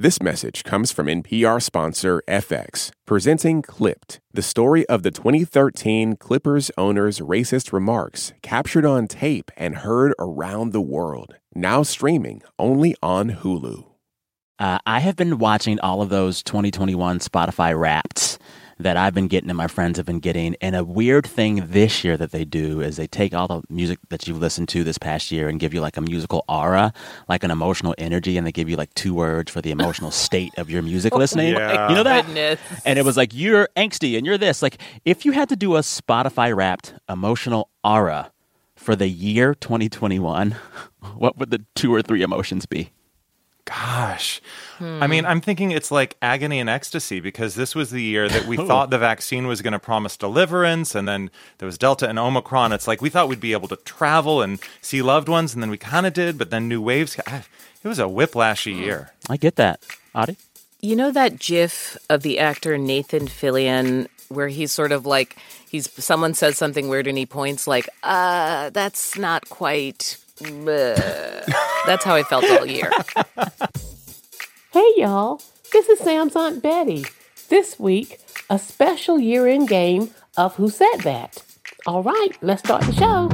This 0.00 0.22
message 0.22 0.64
comes 0.64 0.90
from 0.92 1.08
NPR 1.08 1.60
sponsor 1.60 2.22
FX, 2.26 2.90
presenting 3.04 3.60
Clipped, 3.60 4.18
the 4.32 4.40
story 4.40 4.86
of 4.86 5.02
the 5.02 5.10
2013 5.10 6.16
Clippers 6.16 6.70
owner's 6.78 7.20
racist 7.20 7.70
remarks 7.70 8.32
captured 8.40 8.86
on 8.86 9.08
tape 9.08 9.50
and 9.58 9.76
heard 9.76 10.14
around 10.18 10.72
the 10.72 10.80
world. 10.80 11.34
Now 11.54 11.82
streaming 11.82 12.40
only 12.58 12.96
on 13.02 13.28
Hulu. 13.42 13.84
Uh, 14.58 14.78
I 14.86 15.00
have 15.00 15.16
been 15.16 15.36
watching 15.36 15.78
all 15.80 16.00
of 16.00 16.08
those 16.08 16.42
2021 16.44 17.18
Spotify 17.18 17.78
Wrapped 17.78 18.29
that 18.82 18.96
I've 18.96 19.14
been 19.14 19.28
getting 19.28 19.50
and 19.50 19.56
my 19.56 19.66
friends 19.66 19.98
have 19.98 20.06
been 20.06 20.20
getting. 20.20 20.56
And 20.60 20.74
a 20.74 20.84
weird 20.84 21.26
thing 21.26 21.66
this 21.68 22.02
year 22.02 22.16
that 22.16 22.32
they 22.32 22.44
do 22.44 22.80
is 22.80 22.96
they 22.96 23.06
take 23.06 23.34
all 23.34 23.46
the 23.46 23.62
music 23.68 23.98
that 24.08 24.26
you've 24.26 24.38
listened 24.38 24.68
to 24.70 24.84
this 24.84 24.98
past 24.98 25.30
year 25.30 25.48
and 25.48 25.60
give 25.60 25.74
you 25.74 25.80
like 25.80 25.96
a 25.96 26.00
musical 26.00 26.44
aura, 26.48 26.92
like 27.28 27.44
an 27.44 27.50
emotional 27.50 27.94
energy, 27.98 28.36
and 28.36 28.46
they 28.46 28.52
give 28.52 28.68
you 28.68 28.76
like 28.76 28.92
two 28.94 29.14
words 29.14 29.50
for 29.50 29.60
the 29.60 29.70
emotional 29.70 30.10
state 30.26 30.52
of 30.56 30.70
your 30.70 30.82
music 30.82 31.14
oh 31.14 31.18
listening. 31.18 31.52
Yeah. 31.52 31.88
You 31.88 31.94
know 31.94 32.02
that? 32.04 32.26
Goodness. 32.26 32.60
And 32.84 32.98
it 32.98 33.04
was 33.04 33.16
like, 33.16 33.34
you're 33.34 33.68
angsty 33.76 34.16
and 34.16 34.24
you're 34.26 34.38
this. 34.38 34.62
Like, 34.62 34.78
if 35.04 35.24
you 35.24 35.32
had 35.32 35.48
to 35.50 35.56
do 35.56 35.76
a 35.76 35.80
Spotify 35.80 36.54
wrapped 36.54 36.94
emotional 37.08 37.70
aura 37.84 38.32
for 38.76 38.96
the 38.96 39.08
year 39.08 39.54
2021, 39.54 40.56
what 41.16 41.36
would 41.36 41.50
the 41.50 41.64
two 41.74 41.94
or 41.94 42.02
three 42.02 42.22
emotions 42.22 42.66
be? 42.66 42.92
Gosh. 43.70 44.42
I 44.80 44.82
hmm. 44.82 45.10
mean, 45.10 45.26
I'm 45.26 45.40
thinking 45.40 45.70
it's 45.70 45.92
like 45.92 46.16
agony 46.20 46.58
and 46.58 46.68
ecstasy 46.68 47.20
because 47.20 47.54
this 47.54 47.74
was 47.74 47.90
the 47.90 48.02
year 48.02 48.28
that 48.28 48.46
we 48.46 48.56
thought 48.68 48.90
the 48.90 48.98
vaccine 48.98 49.46
was 49.46 49.62
going 49.62 49.72
to 49.72 49.78
promise 49.78 50.16
deliverance. 50.16 50.96
And 50.96 51.06
then 51.06 51.30
there 51.58 51.66
was 51.66 51.78
Delta 51.78 52.08
and 52.08 52.18
Omicron. 52.18 52.72
It's 52.72 52.88
like 52.88 53.00
we 53.00 53.10
thought 53.10 53.28
we'd 53.28 53.40
be 53.40 53.52
able 53.52 53.68
to 53.68 53.76
travel 53.76 54.42
and 54.42 54.58
see 54.80 55.02
loved 55.02 55.28
ones. 55.28 55.54
And 55.54 55.62
then 55.62 55.70
we 55.70 55.78
kind 55.78 56.04
of 56.04 56.12
did, 56.12 56.36
but 56.36 56.50
then 56.50 56.68
new 56.68 56.82
waves. 56.82 57.16
Ah, 57.28 57.44
it 57.82 57.88
was 57.88 58.00
a 58.00 58.04
whiplashy 58.04 58.74
hmm. 58.74 58.82
year. 58.82 59.12
I 59.28 59.36
get 59.36 59.54
that. 59.56 59.80
Audie? 60.14 60.36
You 60.80 60.96
know 60.96 61.12
that 61.12 61.38
GIF 61.38 61.96
of 62.08 62.22
the 62.22 62.38
actor 62.38 62.76
Nathan 62.76 63.28
Fillion 63.28 64.08
where 64.30 64.48
he's 64.48 64.72
sort 64.72 64.92
of 64.92 65.04
like 65.04 65.36
he's 65.68 65.90
someone 66.02 66.34
says 66.34 66.56
something 66.56 66.88
weird 66.88 67.06
and 67.06 67.18
he 67.18 67.26
points 67.26 67.66
like, 67.66 67.88
uh, 68.02 68.70
that's 68.70 69.16
not 69.16 69.48
quite. 69.48 70.16
Bleh." 70.40 71.44
that's 71.86 72.04
how 72.04 72.14
I 72.14 72.22
felt 72.22 72.44
all 72.44 72.66
year. 72.66 72.90
Hey 74.72 74.92
y'all, 74.98 75.42
this 75.72 75.88
is 75.88 75.98
Sam's 75.98 76.36
Aunt 76.36 76.62
Betty. 76.62 77.04
This 77.48 77.76
week, 77.80 78.20
a 78.48 78.56
special 78.56 79.18
year 79.18 79.48
end 79.48 79.68
game 79.68 80.10
of 80.36 80.54
Who 80.54 80.70
Said 80.70 80.98
That. 81.02 81.42
All 81.86 82.04
right, 82.04 82.30
let's 82.40 82.62
start 82.62 82.82
the 82.82 82.92
show. 82.92 83.28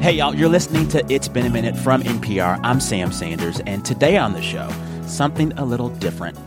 Hey, 0.00 0.12
y'all, 0.12 0.36
you're 0.36 0.48
listening 0.48 0.86
to 0.90 1.04
It's 1.12 1.26
Been 1.26 1.46
a 1.46 1.50
Minute 1.50 1.76
from 1.76 2.02
NPR. 2.04 2.60
I'm 2.62 2.78
Sam 2.78 3.10
Sanders, 3.10 3.58
and 3.66 3.84
today 3.84 4.16
on 4.16 4.32
the 4.34 4.40
show, 4.40 4.70
something 5.04 5.52
a 5.54 5.64
little 5.64 5.88
different. 5.88 6.38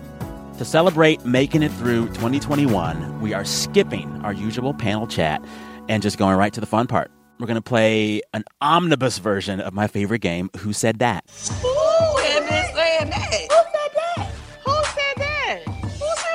To 0.58 0.64
celebrate 0.64 1.26
making 1.26 1.64
it 1.64 1.74
through 1.74 2.08
2021, 2.08 3.20
we 3.20 3.34
are 3.34 3.44
skipping 3.44 4.10
our 4.24 4.32
usual 4.32 4.74
panel 4.74 5.08
chat 5.08 5.44
and 5.90 6.02
just 6.02 6.18
going 6.18 6.38
right 6.38 6.54
to 6.54 6.62
the 6.62 6.66
fun 6.66 6.88
part. 6.88 7.12
We're 7.42 7.48
going 7.48 7.56
to 7.56 7.62
play 7.64 8.22
an 8.36 8.44
omnibus 8.62 9.18
version 9.18 9.62
of 9.62 9.74
my 9.74 9.88
favorite 9.88 10.20
game, 10.20 10.52
Who 10.60 10.74
Said 10.74 11.00
That? 11.00 11.26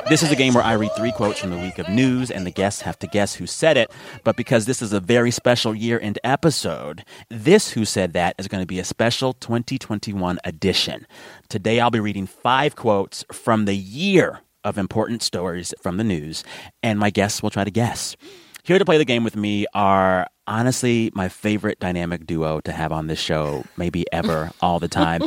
This 0.09 0.21
is 0.21 0.31
a 0.31 0.35
game 0.35 0.53
where 0.53 0.65
I 0.65 0.73
read 0.73 0.91
three 0.97 1.13
quotes 1.13 1.39
from 1.39 1.51
the 1.51 1.59
week 1.59 1.79
of 1.79 1.87
news, 1.87 2.29
and 2.29 2.45
the 2.45 2.51
guests 2.51 2.81
have 2.81 2.99
to 2.99 3.07
guess 3.07 3.35
who 3.35 3.47
said 3.47 3.77
it. 3.77 3.89
But 4.25 4.35
because 4.35 4.65
this 4.65 4.81
is 4.81 4.91
a 4.91 4.99
very 4.99 5.31
special 5.31 5.73
year 5.73 5.97
end 5.97 6.19
episode, 6.25 7.05
this 7.29 7.71
Who 7.71 7.85
Said 7.85 8.11
That 8.11 8.35
is 8.37 8.49
going 8.49 8.61
to 8.61 8.67
be 8.67 8.79
a 8.79 8.83
special 8.83 9.31
2021 9.31 10.39
edition. 10.43 11.07
Today, 11.47 11.79
I'll 11.79 11.89
be 11.89 12.01
reading 12.01 12.27
five 12.27 12.75
quotes 12.75 13.23
from 13.31 13.63
the 13.63 13.77
year 13.77 14.41
of 14.65 14.77
important 14.77 15.23
stories 15.23 15.73
from 15.81 15.95
the 15.95 16.03
news, 16.03 16.43
and 16.83 16.99
my 16.99 17.11
guests 17.11 17.41
will 17.41 17.49
try 17.49 17.63
to 17.63 17.71
guess. 17.71 18.17
Here 18.63 18.77
to 18.77 18.83
play 18.83 18.97
the 18.97 19.05
game 19.05 19.23
with 19.23 19.37
me 19.37 19.65
are 19.73 20.27
honestly 20.47 21.11
my 21.13 21.29
favorite 21.29 21.79
dynamic 21.79 22.25
duo 22.25 22.59
to 22.61 22.71
have 22.71 22.91
on 22.91 23.07
this 23.07 23.19
show, 23.19 23.63
maybe 23.77 24.05
ever, 24.11 24.51
all 24.61 24.79
the 24.79 24.87
time. 24.87 25.21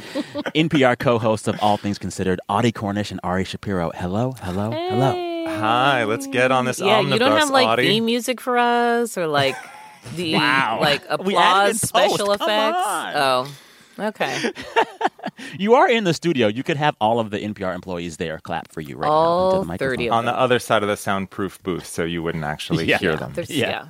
NPR 0.54 0.98
co 0.98 1.18
hosts 1.18 1.46
of 1.48 1.58
All 1.62 1.76
Things 1.76 1.98
Considered, 1.98 2.40
Audie 2.48 2.72
Cornish 2.72 3.10
and 3.10 3.20
Ari 3.22 3.44
Shapiro. 3.44 3.90
Hello, 3.94 4.32
hello, 4.42 4.70
hello. 4.70 5.46
Hi, 5.46 6.04
let's 6.04 6.26
get 6.26 6.52
on 6.52 6.64
this 6.64 6.80
yeah, 6.80 6.96
omnibus, 6.98 7.12
you 7.14 7.18
don't 7.18 7.38
have 7.38 7.50
like 7.50 7.66
Audie. 7.66 7.82
theme 7.88 8.04
music 8.06 8.40
for 8.40 8.56
us 8.58 9.16
or 9.18 9.26
like 9.26 9.56
the 10.16 10.34
Wow. 10.34 10.78
like 10.80 11.02
applause 11.08 11.80
special 11.80 12.26
post, 12.28 12.40
come 12.40 12.48
effects. 12.50 12.86
on. 12.86 13.12
Oh, 13.16 13.52
okay. 14.08 14.52
You 15.58 15.74
are 15.74 15.88
in 15.90 16.04
the 16.04 16.14
studio. 16.14 16.46
You 16.48 16.62
could 16.62 16.76
have 16.76 16.94
all 17.00 17.18
of 17.20 17.30
the 17.30 17.38
NPR 17.38 17.74
employees 17.74 18.16
there 18.18 18.38
clap 18.38 18.70
for 18.72 18.80
you 18.80 18.96
right 18.96 19.08
now 19.08 19.12
All 19.12 19.62
into 19.62 19.72
the 19.72 19.78
30 19.78 20.06
of 20.08 20.12
on 20.14 20.24
the 20.26 20.38
other 20.38 20.58
side 20.58 20.82
of 20.82 20.88
the 20.88 20.96
soundproof 20.96 21.62
booth 21.62 21.86
so 21.86 22.04
you 22.04 22.22
wouldn't 22.22 22.44
actually 22.44 22.84
Yeah. 22.86 22.98
hear 22.98 23.10
Yeah. 23.12 23.16
them. 23.16 23.32
There's, 23.34 23.50
Yeah. 23.50 23.68
yeah. 23.68 23.84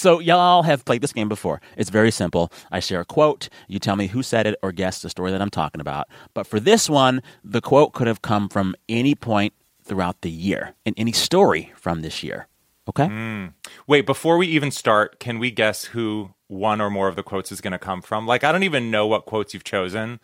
So, 0.00 0.18
y'all 0.18 0.62
have 0.62 0.86
played 0.86 1.02
this 1.02 1.12
game 1.12 1.28
before. 1.28 1.60
It's 1.76 1.90
very 1.90 2.10
simple. 2.10 2.50
I 2.72 2.80
share 2.80 3.00
a 3.00 3.04
quote. 3.04 3.50
You 3.68 3.78
tell 3.78 3.96
me 3.96 4.06
who 4.06 4.22
said 4.22 4.46
it 4.46 4.58
or 4.62 4.72
guess 4.72 5.02
the 5.02 5.10
story 5.10 5.30
that 5.30 5.42
I'm 5.42 5.50
talking 5.50 5.78
about. 5.78 6.08
But 6.32 6.46
for 6.46 6.58
this 6.58 6.88
one, 6.88 7.20
the 7.44 7.60
quote 7.60 7.92
could 7.92 8.06
have 8.06 8.22
come 8.22 8.48
from 8.48 8.74
any 8.88 9.14
point 9.14 9.52
throughout 9.84 10.22
the 10.22 10.30
year 10.30 10.74
and 10.86 10.94
any 10.96 11.12
story 11.12 11.70
from 11.76 12.00
this 12.00 12.22
year. 12.22 12.46
Okay? 12.88 13.50
Wait, 13.86 14.06
before 14.06 14.38
we 14.38 14.46
even 14.46 14.70
start, 14.70 15.20
can 15.20 15.38
we 15.38 15.50
guess 15.50 15.84
who 15.84 16.30
one 16.48 16.80
or 16.80 16.88
more 16.88 17.06
of 17.08 17.14
the 17.16 17.22
quotes 17.22 17.52
is 17.52 17.60
going 17.60 17.72
to 17.72 17.78
come 17.78 18.00
from? 18.00 18.26
Like, 18.26 18.42
I 18.42 18.52
don't 18.52 18.62
even 18.62 18.90
know 18.90 19.06
what 19.06 19.26
quotes 19.26 19.52
you've 19.52 19.64
chosen, 19.64 20.18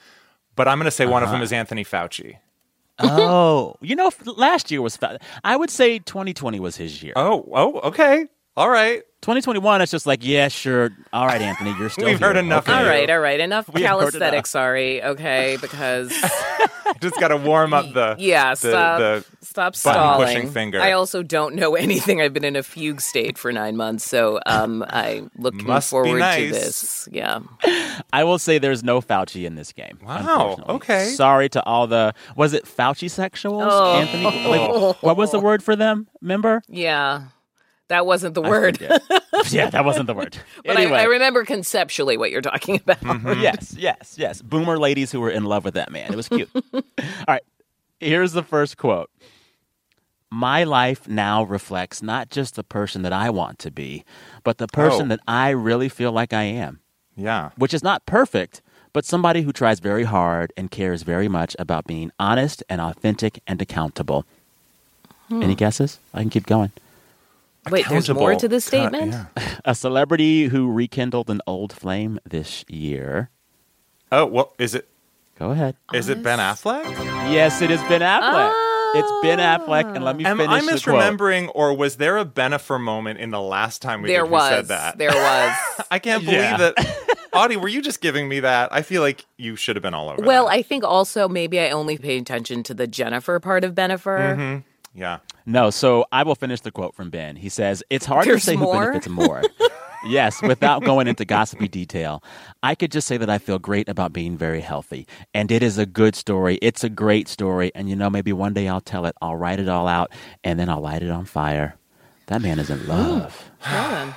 but 0.54 0.66
I'm 0.66 0.78
going 0.78 0.86
to 0.86 0.90
say 0.90 1.04
one 1.04 1.22
of 1.22 1.26
Uh-huh. 1.28 1.34
them 1.36 1.42
is 1.42 1.52
Anthony 1.52 1.84
Fauci. 1.84 2.38
oh, 2.98 3.76
you 3.82 3.94
know, 3.94 4.10
last 4.24 4.70
year 4.70 4.80
was, 4.80 4.98
I 5.44 5.54
would 5.54 5.68
say 5.68 5.98
2020 5.98 6.60
was 6.60 6.76
his 6.76 7.02
year. 7.02 7.12
Oh, 7.14 7.46
oh, 7.52 7.80
okay. 7.80 8.24
All 8.56 8.70
right. 8.70 9.02
2021, 9.22 9.80
it's 9.80 9.90
just 9.90 10.06
like, 10.06 10.24
yeah, 10.24 10.48
sure. 10.48 10.90
All 11.12 11.26
right, 11.26 11.40
Anthony, 11.42 11.74
you're 11.78 11.90
still 11.90 12.06
We've 12.06 12.20
heard 12.20 12.36
enough 12.36 12.68
Okay. 12.68 12.78
All 12.78 12.84
right, 12.84 13.10
all 13.10 13.18
right. 13.18 13.40
Enough 13.40 13.68
We 13.74 13.82
have 13.82 13.98
heard 13.98 14.12
calisthenics, 14.12 14.50
sorry. 14.50 15.02
Okay, 15.02 15.58
because 15.60 16.12
Just 17.00 17.18
got 17.20 17.28
to 17.28 17.36
warm 17.36 17.74
up 17.74 17.92
the 17.92 18.16
yeah, 18.20 18.50
the, 18.50 18.56
stop, 18.56 18.98
the 18.98 19.24
stop 19.40 19.76
stalling. 19.76 20.26
pushing 20.26 20.50
finger. 20.50 20.80
I 20.80 20.92
also 20.92 21.22
don't 21.22 21.54
know 21.54 21.74
anything. 21.76 22.20
I've 22.20 22.32
been 22.32 22.44
in 22.44 22.56
a 22.56 22.62
fugue 22.62 23.00
state 23.00 23.36
for 23.38 23.52
nine 23.52 23.76
months, 23.76 24.08
so 24.08 24.40
um, 24.46 24.84
I'm 24.88 25.30
looking 25.36 25.66
Must 25.66 25.88
be 25.88 25.90
forward 25.90 26.18
nice. 26.18 26.48
to 26.48 26.52
this. 26.52 27.08
Yeah, 27.10 27.40
I 28.12 28.24
will 28.24 28.38
say 28.38 28.58
there's 28.58 28.82
no 28.84 29.00
Fauci 29.00 29.44
in 29.44 29.56
this 29.56 29.72
game. 29.72 29.98
Wow, 30.02 30.56
okay. 30.68 31.06
Sorry 31.06 31.48
to 31.50 31.62
all 31.64 31.86
the 31.86 32.14
was 32.36 32.52
it 32.52 32.64
Fauci 32.64 33.08
sexuals? 33.08 33.68
Oh. 33.68 33.96
Anthony, 33.96 34.48
like, 34.48 35.02
what 35.02 35.16
was 35.16 35.32
the 35.32 35.40
word 35.40 35.62
for 35.62 35.76
them? 35.76 36.08
Remember? 36.20 36.62
yeah. 36.68 37.24
That 37.88 38.04
wasn't 38.04 38.34
the 38.34 38.42
word, 38.42 38.80
yeah, 39.50 39.70
that 39.70 39.84
wasn't 39.84 40.08
the 40.08 40.14
word. 40.14 40.36
but 40.64 40.76
anyway, 40.76 40.98
I, 40.98 41.02
I 41.02 41.04
remember 41.04 41.44
conceptually 41.44 42.16
what 42.16 42.30
you're 42.32 42.40
talking 42.42 42.76
about. 42.76 42.98
Mm-hmm. 43.00 43.40
yes, 43.42 43.74
yes, 43.78 44.16
yes. 44.18 44.42
Boomer 44.42 44.76
ladies 44.78 45.12
who 45.12 45.20
were 45.20 45.30
in 45.30 45.44
love 45.44 45.64
with 45.64 45.74
that 45.74 45.92
man. 45.92 46.12
It 46.12 46.16
was 46.16 46.28
cute. 46.28 46.50
all 46.74 46.82
right, 47.28 47.42
here's 48.00 48.32
the 48.32 48.42
first 48.42 48.76
quote. 48.76 49.08
My 50.30 50.64
life 50.64 51.06
now 51.06 51.44
reflects 51.44 52.02
not 52.02 52.30
just 52.30 52.56
the 52.56 52.64
person 52.64 53.02
that 53.02 53.12
I 53.12 53.30
want 53.30 53.60
to 53.60 53.70
be, 53.70 54.04
but 54.42 54.58
the 54.58 54.66
person 54.66 55.06
Oh. 55.06 55.08
that 55.10 55.20
I 55.28 55.50
really 55.50 55.88
feel 55.88 56.10
like 56.10 56.32
I 56.32 56.42
am. 56.42 56.80
yeah. 57.16 57.50
which 57.56 57.72
is 57.72 57.84
not 57.84 58.04
perfect, 58.06 58.60
but 58.92 59.04
somebody 59.04 59.42
who 59.42 59.52
tries 59.52 59.78
very 59.78 60.02
hard 60.04 60.52
and 60.56 60.70
cares 60.72 61.02
very 61.02 61.28
much 61.28 61.54
about 61.60 61.84
being 61.86 62.10
honest 62.18 62.64
and 62.68 62.80
authentic 62.80 63.40
and 63.46 63.62
accountable. 63.62 64.26
Hmm. 65.28 65.42
Any 65.44 65.54
guesses? 65.54 66.00
I 66.12 66.20
can 66.22 66.30
keep 66.30 66.46
going. 66.46 66.72
Wait, 67.70 67.86
there's 67.88 68.08
more 68.10 68.34
to 68.34 68.48
this 68.48 68.68
God, 68.70 68.90
statement. 68.92 69.12
yeah. 69.12 69.26
A 69.64 69.74
celebrity 69.74 70.46
who 70.46 70.70
rekindled 70.70 71.30
an 71.30 71.40
old 71.46 71.72
flame 71.72 72.18
this 72.24 72.64
year. 72.68 73.30
Oh, 74.12 74.26
well, 74.26 74.52
is 74.58 74.74
it 74.74 74.88
Go 75.38 75.50
ahead. 75.50 75.76
is 75.92 76.08
it 76.08 76.22
Ben 76.22 76.38
Affleck? 76.38 76.84
Yes, 77.32 77.60
it 77.62 77.70
is 77.70 77.80
Ben 77.82 78.00
Affleck. 78.02 78.52
It's 78.94 79.12
Ben 79.20 79.38
Affleck, 79.40 79.94
and 79.94 80.04
let 80.04 80.16
me 80.16 80.24
Am 80.24 80.38
finish 80.38 80.50
I 80.52 80.60
the 80.60 80.66
quote. 80.80 81.02
misremembering, 81.02 81.50
or 81.54 81.74
was 81.76 81.96
there 81.96 82.16
a 82.18 82.24
Bennifer 82.24 82.80
moment 82.80 83.18
in 83.18 83.30
the 83.30 83.40
last 83.40 83.82
time 83.82 84.00
we 84.00 84.08
There 84.08 84.22
did 84.22 84.28
Who 84.28 84.32
was. 84.32 84.48
said 84.48 84.68
that? 84.68 84.96
There 84.98 85.10
was. 85.10 85.84
I 85.90 85.98
can't 85.98 86.24
believe 86.24 86.40
Yeah. 86.40 86.56
that. 86.56 86.96
Audie, 87.34 87.56
were 87.56 87.68
you 87.68 87.82
just 87.82 88.00
giving 88.00 88.28
me 88.28 88.40
that? 88.40 88.72
I 88.72 88.80
feel 88.80 89.02
like 89.02 89.26
you 89.36 89.56
should 89.56 89.76
have 89.76 89.82
been 89.82 89.92
all 89.92 90.08
over. 90.08 90.22
well, 90.22 90.46
that. 90.46 90.52
I 90.52 90.62
think 90.62 90.84
also 90.84 91.28
maybe 91.28 91.60
I 91.60 91.70
only 91.70 91.98
paid 91.98 92.22
attention 92.22 92.62
to 92.62 92.72
the 92.74 92.86
Jennifer 92.86 93.38
part 93.40 93.62
of 93.64 93.74
Bennifer. 93.74 94.36
Mm-hmm. 94.36 94.58
Yeah. 94.96 95.18
No, 95.44 95.70
so 95.70 96.06
I 96.10 96.22
will 96.24 96.34
finish 96.34 96.60
the 96.60 96.70
quote 96.72 96.94
from 96.94 97.10
Ben. 97.10 97.36
He 97.36 97.48
says, 97.48 97.82
It's 97.90 98.06
hard 98.06 98.26
There's 98.26 98.40
to 98.40 98.46
say 98.46 98.56
more? 98.56 98.74
who 98.74 98.80
benefits 98.80 99.08
more. 99.08 99.42
yes, 100.06 100.42
without 100.42 100.82
going 100.84 101.06
into 101.06 101.24
gossipy 101.24 101.68
detail, 101.68 102.22
I 102.62 102.74
could 102.74 102.90
just 102.90 103.06
say 103.06 103.16
that 103.16 103.30
I 103.30 103.38
feel 103.38 103.58
great 103.58 103.88
about 103.88 104.12
being 104.12 104.36
very 104.36 104.60
healthy. 104.60 105.06
And 105.34 105.52
it 105.52 105.62
is 105.62 105.78
a 105.78 105.86
good 105.86 106.16
story. 106.16 106.58
It's 106.62 106.82
a 106.82 106.88
great 106.88 107.28
story. 107.28 107.70
And 107.74 107.88
you 107.88 107.94
know, 107.96 108.10
maybe 108.10 108.32
one 108.32 108.54
day 108.54 108.66
I'll 108.68 108.80
tell 108.80 109.06
it, 109.06 109.14
I'll 109.22 109.36
write 109.36 109.60
it 109.60 109.68
all 109.68 109.86
out, 109.86 110.10
and 110.42 110.58
then 110.58 110.68
I'll 110.68 110.80
light 110.80 111.02
it 111.02 111.10
on 111.10 111.24
fire. 111.26 111.76
That 112.26 112.42
man 112.42 112.58
is 112.58 112.70
in 112.70 112.86
love. 112.88 113.50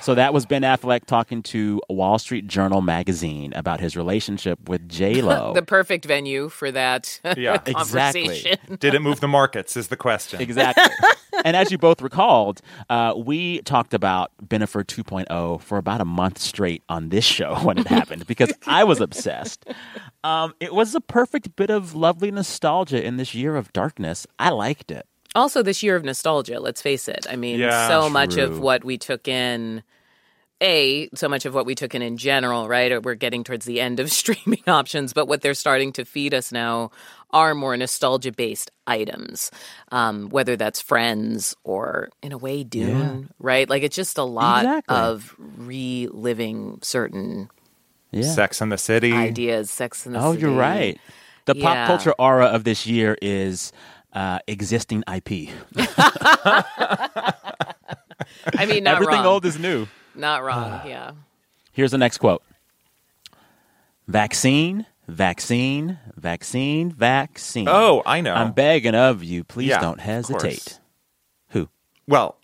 So 0.02 0.14
that 0.16 0.34
was 0.34 0.44
Ben 0.46 0.62
Affleck 0.62 1.04
talking 1.06 1.42
to 1.44 1.80
Wall 1.88 2.18
Street 2.18 2.46
Journal 2.48 2.82
magazine 2.82 3.52
about 3.54 3.80
his 3.80 3.96
relationship 3.96 4.68
with 4.68 4.88
J 4.88 5.22
Lo. 5.22 5.52
the 5.54 5.62
perfect 5.62 6.04
venue 6.04 6.48
for 6.48 6.70
that 6.72 7.20
Yeah. 7.36 7.58
conversation. 7.58 8.58
Did 8.78 8.94
it 8.94 9.00
move 9.02 9.20
the 9.20 9.28
markets? 9.28 9.76
Is 9.76 9.88
the 9.88 9.96
question. 9.96 10.40
exactly. 10.40 10.92
and 11.44 11.56
as 11.56 11.70
you 11.70 11.78
both 11.78 12.02
recalled, 12.02 12.60
uh, 12.88 13.14
we 13.16 13.60
talked 13.62 13.94
about 13.94 14.32
Bennifer 14.44 14.84
2.0 14.84 15.60
for 15.62 15.78
about 15.78 16.00
a 16.00 16.04
month 16.04 16.38
straight 16.38 16.82
on 16.88 17.08
this 17.10 17.24
show 17.24 17.54
when 17.56 17.78
it 17.78 17.86
happened 17.86 18.26
because 18.26 18.52
I 18.66 18.82
was 18.84 19.00
obsessed. 19.00 19.64
Um, 20.24 20.54
it 20.60 20.74
was 20.74 20.94
a 20.94 21.00
perfect 21.00 21.54
bit 21.56 21.70
of 21.70 21.94
lovely 21.94 22.30
nostalgia 22.30 23.04
in 23.04 23.16
this 23.18 23.34
year 23.34 23.56
of 23.56 23.72
darkness. 23.72 24.26
I 24.38 24.50
liked 24.50 24.90
it. 24.90 25.06
Also, 25.34 25.62
this 25.62 25.82
year 25.82 25.96
of 25.96 26.04
nostalgia, 26.04 26.58
let's 26.60 26.82
face 26.82 27.08
it. 27.08 27.26
I 27.30 27.36
mean, 27.36 27.58
Yeah, 27.60 27.88
so 27.88 28.10
much 28.10 28.36
of 28.36 28.58
what 28.58 28.84
we 28.84 28.98
took 28.98 29.28
in, 29.28 29.82
A, 30.60 31.08
so 31.14 31.28
much 31.28 31.46
of 31.46 31.54
what 31.54 31.66
we 31.66 31.74
took 31.74 31.94
in 31.94 32.02
in 32.02 32.16
general, 32.16 32.68
right? 32.68 33.02
We're 33.02 33.14
getting 33.14 33.44
towards 33.44 33.64
the 33.64 33.80
end 33.80 34.00
of 34.00 34.10
streaming 34.20 34.62
options, 34.66 35.12
but 35.12 35.26
what 35.28 35.40
they're 35.40 35.54
starting 35.54 35.92
to 35.94 36.04
feed 36.04 36.34
us 36.34 36.50
now 36.52 36.90
are 37.32 37.54
more 37.54 37.76
nostalgia 37.76 38.32
based 38.32 38.72
items, 38.88 39.52
um, 39.92 40.30
whether 40.30 40.56
that's 40.56 40.80
Friends 40.80 41.54
or, 41.62 42.08
in 42.22 42.32
a 42.32 42.38
way, 42.38 42.64
Dune, 42.64 43.30
right? 43.38 43.70
Like, 43.70 43.84
it's 43.84 43.94
just 43.94 44.18
a 44.18 44.24
lot 44.24 44.64
Exactly. 44.64 44.96
of 44.96 45.36
reliving 45.38 46.78
certain 46.82 47.48
Yeah. 48.10 48.22
Sex 48.24 48.60
in 48.60 48.70
the 48.70 48.78
City. 48.78 49.12
ideas, 49.12 49.70
Sex 49.70 50.06
in 50.06 50.12
the 50.14 50.20
Oh, 50.20 50.32
City. 50.32 50.42
you're 50.42 50.56
right. 50.58 50.98
The 51.46 51.54
pop 51.54 51.86
culture 51.86 52.12
aura 52.18 52.46
of 52.46 52.64
this 52.64 52.84
year 52.86 53.16
is 53.22 53.72
uh, 54.12 54.38
existing 54.46 55.04
IP. 55.12 55.50
I 58.56 58.66
mean, 58.66 58.84
not 58.84 58.92
wrong. 58.92 59.02
Everything 59.02 59.16
wrong. 59.16 59.26
old 59.26 59.44
is 59.44 59.58
new. 59.58 59.86
not 60.14 60.42
wrong, 60.42 60.80
yeah. 60.86 61.12
Here's 61.72 61.90
the 61.90 61.98
next 61.98 62.18
quote 62.18 62.42
Vaccine, 64.06 64.86
vaccine, 65.06 65.98
vaccine, 66.16 66.90
vaccine. 66.90 67.68
Oh, 67.68 68.02
I 68.04 68.20
know. 68.20 68.34
I'm 68.34 68.52
begging 68.52 68.94
of 68.94 69.22
you, 69.22 69.44
please 69.44 69.68
Yeah, 69.68 69.80
don't 69.80 70.00
hesitate. 70.00 70.80
Who? 71.50 71.68
Well, 72.08 72.36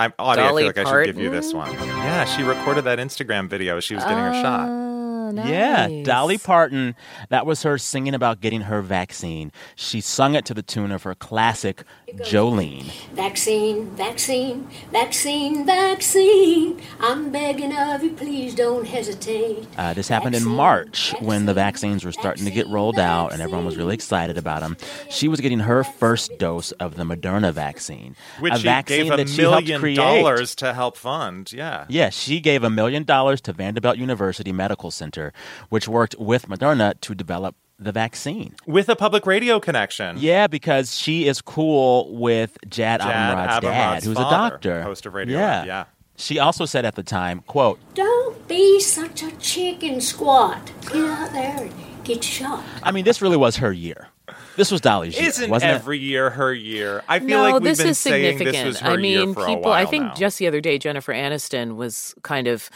I'm 0.00 0.12
Audie. 0.18 0.40
I 0.40 0.48
feel 0.48 0.66
like 0.66 0.78
I 0.78 0.84
should 0.84 1.06
give 1.06 1.18
you 1.22 1.30
this 1.30 1.52
one. 1.54 1.72
Yeah, 1.72 2.24
she 2.24 2.42
recorded 2.42 2.84
that 2.84 2.98
Instagram 2.98 3.48
video. 3.48 3.76
as 3.76 3.84
She 3.84 3.94
was 3.94 4.02
getting 4.02 4.18
her 4.18 4.32
shot. 4.42 4.91
Oh, 5.38 5.44
Yeah. 5.48 6.02
Dolly 6.04 6.38
Parton. 6.38 6.94
That 7.28 7.46
was 7.46 7.62
her 7.62 7.78
singing 7.78 8.14
about 8.14 8.40
getting 8.40 8.62
her 8.62 8.82
vaccine. 8.82 9.52
She 9.76 10.00
sung 10.00 10.34
it 10.34 10.44
to 10.46 10.54
the 10.54 10.62
tune 10.62 10.92
of 10.92 11.02
her 11.04 11.14
classic 11.14 11.84
Jolene. 12.16 12.84
Vaccine, 13.14 13.86
vaccine, 13.96 14.68
vaccine, 14.90 15.64
vaccine. 15.66 16.80
I'm 17.00 17.30
begging 17.30 17.72
of 17.76 18.02
you, 18.02 18.12
please 18.12 18.54
don't 18.54 18.86
hesitate. 18.86 19.66
Uh, 19.78 19.94
this 19.94 20.08
happened 20.08 20.34
in 20.34 20.40
Vaccine, 20.42 20.56
March 20.56 21.14
when 21.20 21.46
the 21.46 21.54
vaccines 21.54 22.04
were 22.04 22.12
starting 22.12 22.44
to 22.44 22.50
get 22.50 22.62
vaccine, 22.64 22.72
rolled 22.74 22.98
out 22.98 23.32
and 23.32 23.40
everyone 23.40 23.64
was 23.64 23.76
really 23.76 23.94
excited 23.94 24.36
about 24.36 24.60
them. 24.60 24.76
She 25.10 25.28
was 25.28 25.40
getting 25.40 25.60
her 25.60 25.84
first 25.84 26.38
dose 26.38 26.72
of 26.72 26.96
the 26.96 27.04
Moderna 27.04 27.52
vaccine, 27.52 28.16
Which 28.40 28.54
a 28.54 28.56
she 28.58 28.62
vaccine 28.64 29.04
gave 29.04 29.12
a 29.12 29.16
that 29.18 29.28
she 29.28 29.42
helped 29.42 29.62
million 29.66 29.80
create. 29.80 29.96
dollars 29.96 30.54
to 30.56 30.74
help 30.74 30.96
fund. 30.96 31.52
Yeah. 31.52 31.86
Yeah, 31.88 32.10
she 32.10 32.40
gave 32.40 32.64
a 32.64 32.70
million 32.70 33.04
dollars 33.04 33.40
to 33.42 33.52
Vanderbilt 33.52 33.96
University 33.98 34.52
Medical 34.52 34.90
Center, 34.90 35.21
which 35.68 35.86
worked 35.86 36.16
with 36.18 36.48
Moderna 36.48 36.98
to 37.02 37.14
develop 37.14 37.54
the 37.78 37.92
vaccine. 37.92 38.54
With 38.66 38.88
a 38.88 38.96
public 38.96 39.26
radio 39.26 39.60
connection. 39.60 40.16
Yeah, 40.18 40.46
because 40.46 40.96
she 40.96 41.26
is 41.26 41.40
cool 41.40 42.14
with 42.16 42.56
Jad, 42.68 43.00
Jad 43.00 43.36
Abumrad's 43.36 43.60
dad, 43.62 44.02
who's 44.04 44.16
father, 44.16 44.28
a 44.28 44.50
doctor, 44.50 44.82
host 44.82 45.06
of 45.06 45.14
Radio 45.14 45.38
Yeah, 45.38 45.64
yeah. 45.64 45.84
She 46.16 46.38
also 46.38 46.64
said 46.66 46.84
at 46.84 46.94
the 46.94 47.02
time, 47.02 47.40
"quote 47.46 47.78
Don't 47.94 48.46
be 48.46 48.78
such 48.80 49.22
a 49.22 49.30
chicken 49.38 50.00
squat. 50.00 50.70
Get 50.82 50.96
out 51.04 51.32
there 51.32 51.56
and 51.64 51.72
get 52.04 52.22
shot. 52.22 52.62
I 52.82 52.92
mean, 52.92 53.04
this 53.04 53.20
really 53.22 53.36
was 53.36 53.56
her 53.56 53.72
year. 53.72 54.08
This 54.56 54.70
was 54.70 54.80
Dolly's 54.82 55.18
year, 55.18 55.28
Isn't 55.28 55.50
wasn't 55.50 55.72
every 55.72 55.98
year 55.98 56.30
her 56.30 56.52
year? 56.52 57.02
I 57.08 57.18
feel 57.18 57.28
no, 57.28 57.42
like 57.42 57.54
we've 57.54 57.62
this 57.62 57.78
been 57.78 57.88
is 57.88 57.98
saying 57.98 58.38
significant. 58.38 58.64
this 58.64 58.64
was 58.66 58.80
her 58.80 58.90
I 58.90 58.96
mean, 58.98 59.28
year 59.28 59.34
for 59.34 59.46
people. 59.46 59.64
a 59.64 59.68
while 59.68 59.72
I 59.72 59.86
think 59.86 60.04
now. 60.04 60.14
just 60.14 60.38
the 60.38 60.46
other 60.46 60.60
day, 60.60 60.78
Jennifer 60.78 61.12
Aniston 61.12 61.76
was 61.76 62.14
kind 62.22 62.46
of 62.46 62.68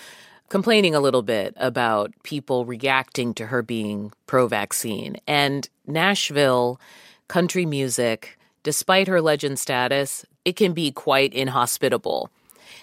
complaining 0.49 0.95
a 0.95 1.01
little 1.01 1.23
bit 1.23 1.55
about 1.57 2.13
people 2.23 2.65
reacting 2.65 3.35
to 3.35 3.47
her 3.47 3.63
being 3.63 4.13
pro-vaccine, 4.27 5.17
and 5.27 5.69
Nashville 5.87 6.81
country 7.29 7.67
music, 7.67 8.39
despite 8.63 9.09
her 9.09 9.21
legend 9.21 9.59
status, 9.59 10.25
it 10.45 10.57
can 10.57 10.73
be 10.73 10.93
quite 10.93 11.35
inhospitable. 11.35 12.31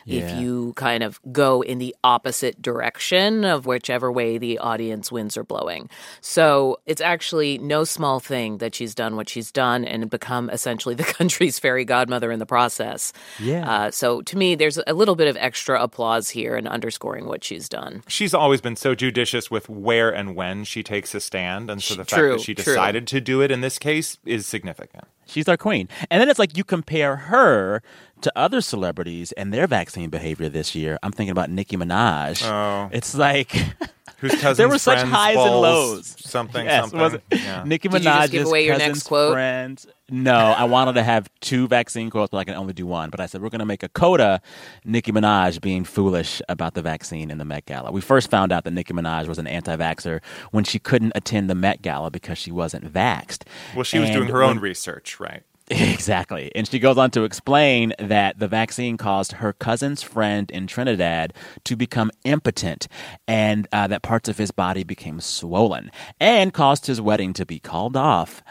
If 0.05 0.39
you 0.39 0.73
kind 0.73 1.03
of 1.03 1.19
go 1.31 1.61
in 1.61 1.79
the 1.79 1.95
opposite 2.03 2.61
direction 2.61 3.45
of 3.45 3.65
whichever 3.65 4.11
way 4.11 4.38
the 4.38 4.59
audience 4.59 5.11
winds 5.11 5.38
are 5.38 5.44
blowing. 5.44 5.89
So 6.21 6.77
it's 6.85 7.01
actually 7.01 7.57
no 7.57 7.83
small 7.83 8.19
thing 8.19 8.57
that 8.57 8.75
she's 8.75 8.95
done 8.95 9.15
what 9.15 9.29
she's 9.29 9.51
done 9.51 9.85
and 9.85 10.09
become 10.09 10.50
essentially 10.50 10.95
the 11.03 11.03
country's 11.03 11.59
fairy 11.59 11.85
godmother 11.85 12.31
in 12.31 12.39
the 12.39 12.45
process. 12.45 13.13
Yeah. 13.39 13.69
Uh, 13.69 13.91
so 13.91 14.21
to 14.21 14.38
me, 14.38 14.55
there's 14.55 14.79
a 14.85 14.94
little 14.94 15.15
bit 15.15 15.27
of 15.27 15.38
extra 15.38 15.81
applause 15.81 16.29
here 16.29 16.55
in 16.55 16.67
underscoring 16.67 17.27
what 17.27 17.44
she's 17.44 17.69
done. 17.69 18.03
She's 18.07 18.33
always 18.33 18.61
been 18.61 18.75
so 18.75 18.95
judicious 18.95 19.50
with 19.50 19.69
where 19.69 20.13
and 20.13 20.35
when 20.35 20.63
she 20.63 20.83
takes 20.83 21.15
a 21.15 21.19
stand, 21.19 21.69
and 21.69 21.81
so 21.81 21.95
the 21.95 22.05
fact 22.05 22.19
True, 22.19 22.31
that 22.33 22.41
she 22.41 22.53
true. 22.53 22.63
decided 22.63 23.07
to 23.07 23.21
do 23.21 23.41
it 23.41 23.51
in 23.51 23.61
this 23.61 23.79
case 23.79 24.17
is 24.25 24.45
significant. 24.45 25.05
She's 25.25 25.47
our 25.47 25.57
queen. 25.57 25.87
And 26.09 26.21
then 26.21 26.29
it's 26.29 26.39
like 26.39 26.57
you 26.57 26.63
compare 26.63 27.15
her 27.15 27.81
to 28.21 28.31
other 28.35 28.61
celebrities 28.61 29.31
and 29.33 29.53
their 29.53 29.67
vaccine 29.67 30.09
behavior 30.09 30.49
this 30.49 30.75
year. 30.75 30.97
I'm 31.03 31.11
thinking 31.11 31.31
about 31.31 31.49
Nicki 31.49 31.77
Minaj. 31.77 32.43
Oh. 32.45 32.89
It's 32.91 33.15
like 33.15 33.53
Whose 34.23 34.31
cousin's 34.41 34.57
there 34.59 34.69
were 34.69 34.77
such 34.79 34.99
highs 35.05 35.35
and 35.35 35.45
lows. 35.45 36.15
Something, 36.19 36.65
Yes, 36.65 36.83
something. 36.83 36.99
was 36.99 37.13
it? 37.15 37.23
Yeah. 37.31 37.63
Nicki 37.65 37.89
Did 37.89 37.99
you 38.03 38.09
just 38.09 38.19
Minaj's 38.23 38.31
give 38.31 38.47
away 38.47 38.65
your 38.65 38.77
next 38.77 38.87
cousin's 38.87 39.03
quote? 39.03 39.33
friend. 39.33 39.85
No, 40.09 40.33
I 40.35 40.63
wanted 40.65 40.93
to 40.93 41.03
have 41.03 41.27
two 41.41 41.67
vaccine 41.67 42.09
quotes, 42.09 42.29
but 42.31 42.37
I 42.37 42.43
can 42.43 42.53
only 42.55 42.73
do 42.73 42.85
one. 42.85 43.09
But 43.09 43.19
I 43.19 43.25
said 43.25 43.41
we're 43.41 43.49
going 43.49 43.59
to 43.59 43.65
make 43.65 43.83
a 43.83 43.89
coda. 43.89 44.41
Nicki 44.85 45.11
Minaj 45.11 45.59
being 45.61 45.83
foolish 45.83 46.41
about 46.49 46.73
the 46.75 46.81
vaccine 46.81 47.31
in 47.31 47.37
the 47.37 47.45
Met 47.45 47.65
Gala. 47.65 47.91
We 47.91 48.01
first 48.01 48.29
found 48.29 48.51
out 48.51 48.63
that 48.63 48.71
Nicki 48.71 48.93
Minaj 48.93 49.27
was 49.27 49.39
an 49.39 49.47
anti-vaxxer 49.47 50.21
when 50.51 50.63
she 50.63 50.77
couldn't 50.79 51.13
attend 51.15 51.49
the 51.49 51.55
Met 51.55 51.81
Gala 51.81 52.11
because 52.11 52.37
she 52.37 52.51
wasn't 52.51 52.91
vaxxed. 52.93 53.43
Well, 53.75 53.83
she 53.83 53.99
was 53.99 54.09
And 54.09 54.17
doing 54.19 54.29
her 54.29 54.39
when- 54.41 54.49
own 54.51 54.59
research, 54.59 55.19
right? 55.19 55.43
Exactly. 55.69 56.51
And 56.56 56.68
she 56.68 56.80
goes 56.80 56.98
on 56.98 57.12
to 57.12 57.24
explain 57.24 57.94
that 57.98 58.38
the 58.38 58.48
vaccine 58.48 58.98
caused 58.98 59.33
her 59.33 59.54
cousin's 59.54 60.04
friend 60.04 60.51
in 60.51 60.68
Trinidad 60.68 61.33
to 61.63 61.75
become 61.75 62.12
impotent 62.25 62.88
and 63.27 63.68
uh, 63.71 63.88
that 63.88 64.01
parts 64.01 64.27
of 64.27 64.38
his 64.38 64.51
body 64.51 64.83
became 64.83 65.21
swollen 65.21 65.89
and 66.19 66.54
caused 66.54 66.88
his 66.88 67.00
wedding 67.00 67.31
to 67.33 67.45
be 67.45 67.60
called 67.60 67.95
off. 67.95 68.44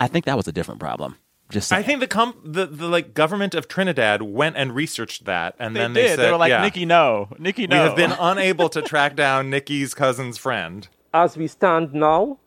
I 0.00 0.08
think 0.08 0.24
that 0.24 0.36
was 0.36 0.48
a 0.48 0.52
different 0.52 0.80
problem. 0.80 1.16
Just 1.50 1.72
I 1.72 1.82
think 1.82 2.00
the 2.00 2.06
com- 2.06 2.40
the, 2.44 2.66
the 2.66 2.88
like 2.88 3.12
government 3.12 3.54
of 3.54 3.66
Trinidad 3.66 4.22
went 4.22 4.56
and 4.56 4.72
researched 4.72 5.24
that, 5.24 5.56
and 5.58 5.74
they 5.74 5.80
then 5.80 5.92
did. 5.92 6.04
they 6.04 6.08
said, 6.10 6.18
they 6.18 6.30
were 6.30 6.36
like, 6.36 6.50
yeah, 6.50 6.62
Nicki, 6.62 6.86
no. 6.86 7.28
Nicki, 7.38 7.66
no." 7.66 7.76
we 7.76 7.82
no. 7.82 7.88
have 7.88 7.96
been 7.96 8.16
unable 8.20 8.68
to 8.68 8.82
track 8.90 9.16
down 9.16 9.50
Nicki's 9.50 9.92
cousin's 9.92 10.38
friend. 10.38 10.86
as 11.12 11.36
we 11.36 11.48
stand 11.48 11.92
now, 11.92 12.38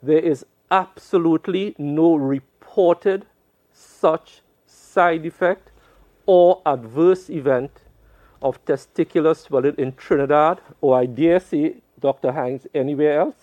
there 0.00 0.18
is 0.18 0.46
absolutely 0.70 1.74
no 1.76 2.14
reported 2.70 3.26
such 3.72 4.42
side 4.66 5.26
effect 5.26 5.70
or 6.26 6.62
adverse 6.64 7.28
event 7.28 7.70
of 8.42 8.64
testicular 8.64 9.36
swelling 9.36 9.74
in 9.76 9.92
Trinidad, 9.92 10.60
or 10.80 10.96
I 10.98 11.06
dare 11.06 11.40
say, 11.40 11.76
Dr. 11.98 12.32
Hanks, 12.32 12.66
anywhere 12.74 13.20
else. 13.20 13.34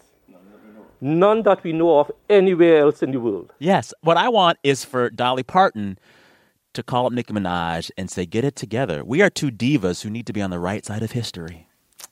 None 1.00 1.44
that 1.44 1.64
we 1.64 1.74
know 1.74 2.00
of 2.00 2.12
anywhere 2.30 2.80
else 2.80 3.04
in 3.04 3.12
the 3.12 3.20
world. 3.20 3.54
yes. 3.60 3.94
What 4.02 4.18
I 4.18 4.30
want 4.30 4.58
is 4.64 4.84
for 4.84 5.10
Dolly 5.12 5.44
Parton 5.44 6.00
to 6.74 6.82
call 6.82 7.06
up 7.06 7.14
Nicki 7.14 7.34
Minaj 7.34 7.92
and 7.98 8.10
say, 8.10 8.26
get 8.26 8.44
it 8.44 8.56
together. 8.56 9.04
We 9.06 9.22
are 9.22 9.30
two 9.30 9.52
divas 9.52 10.02
who 10.04 10.10
need 10.10 10.26
to 10.26 10.34
be 10.34 10.42
on 10.42 10.50
the 10.50 10.58
right 10.60 10.84
side 10.86 11.04
of 11.04 11.12
history. 11.12 11.68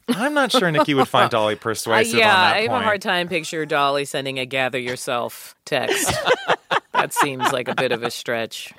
I'm 0.09 0.35
not 0.35 0.51
sure 0.51 0.69
Nicki 0.69 0.93
would 0.93 1.07
find 1.07 1.31
Dolly 1.31 1.55
Uh, 1.55 1.57
persuasive 1.57 2.19
yeah, 2.19 2.29
on 2.29 2.41
that 2.41 2.55
I 2.57 2.61
have 2.61 2.69
point. 2.69 2.81
a 2.81 2.85
hard 2.85 3.01
time 3.01 3.27
picture 3.27 3.65
Dolly 3.65 4.05
sending 4.05 4.37
a 4.37 4.45
"gather 4.45 4.77
yourself" 4.77 5.55
text. 5.65 6.13
that 7.05 7.13
seems 7.13 7.51
like 7.51 7.67
a 7.67 7.75
bit 7.75 7.91
of 7.91 8.01
a 8.03 8.09
stretch. 8.09 8.73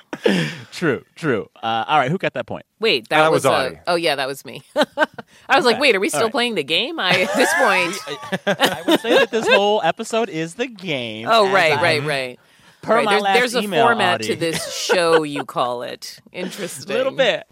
True, 0.72 1.04
true. 1.14 1.48
Uh, 1.62 1.84
all 1.86 1.98
right, 1.98 2.10
who 2.10 2.18
got 2.18 2.34
that 2.34 2.46
point? 2.46 2.66
Wait, 2.80 3.08
that, 3.08 3.20
That 3.22 3.30
was 3.30 3.46
uh, 3.46 3.52
Audie. 3.52 3.78
oh 3.86 3.94
yeah, 3.94 4.16
that 4.16 4.26
was 4.26 4.44
me. 4.44 4.62
I 4.74 5.56
was 5.56 5.64
like, 5.64 5.78
wait, 5.78 5.94
are 5.94 6.00
we 6.00 6.08
still 6.08 6.30
playing 6.30 6.56
the 6.56 6.64
game? 6.64 6.98
I 6.98 7.10
at 7.22 7.34
this 7.36 7.52
point. 7.54 8.46
I 8.46 8.82
would 8.86 9.00
say 9.00 9.10
that 9.18 9.30
this 9.30 9.46
whole 9.46 9.80
episode 9.82 10.28
is 10.28 10.54
the 10.54 10.66
game. 10.66 11.28
Oh 11.30 11.52
right, 11.52 11.72
I- 11.78 11.82
right, 11.82 12.02
right. 12.02 12.40
Per 12.82 12.94
right. 12.96 13.04
my 13.04 13.12
There's, 13.12 13.22
last 13.22 13.38
there's 13.38 13.54
a 13.56 13.60
email, 13.62 13.84
format 13.86 14.14
Audie. 14.20 14.28
to 14.28 14.36
this 14.36 14.72
show. 14.74 15.22
You 15.24 15.44
call 15.44 15.82
it 15.82 16.20
interesting. 16.32 16.94
A 16.94 16.98
little 16.98 17.12
bit. 17.12 17.44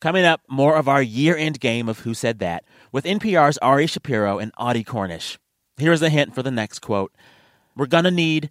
Coming 0.00 0.24
up, 0.24 0.42
more 0.48 0.76
of 0.76 0.86
our 0.88 1.02
year-end 1.02 1.58
game 1.60 1.88
of 1.88 2.00
Who 2.00 2.14
Said 2.14 2.38
That 2.38 2.64
with 2.92 3.04
NPR's 3.04 3.58
Ari 3.58 3.86
Shapiro 3.86 4.38
and 4.38 4.52
Audie 4.58 4.84
Cornish. 4.84 5.38
Here's 5.76 6.02
a 6.02 6.08
hint 6.08 6.34
for 6.34 6.42
the 6.42 6.50
next 6.50 6.80
quote. 6.80 7.12
We're 7.74 7.86
gonna 7.86 8.10
need 8.10 8.50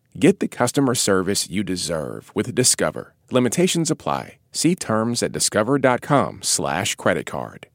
Get 0.19 0.39
the 0.39 0.47
customer 0.47 0.95
service 0.95 1.49
you 1.49 1.63
deserve 1.63 2.31
with 2.33 2.55
Discover. 2.55 3.13
Limitations 3.31 3.91
apply. 3.91 4.37
See 4.51 4.75
terms 4.75 5.23
at 5.23 5.31
discover.com/slash 5.31 6.95
credit 6.95 7.25
card. 7.25 7.67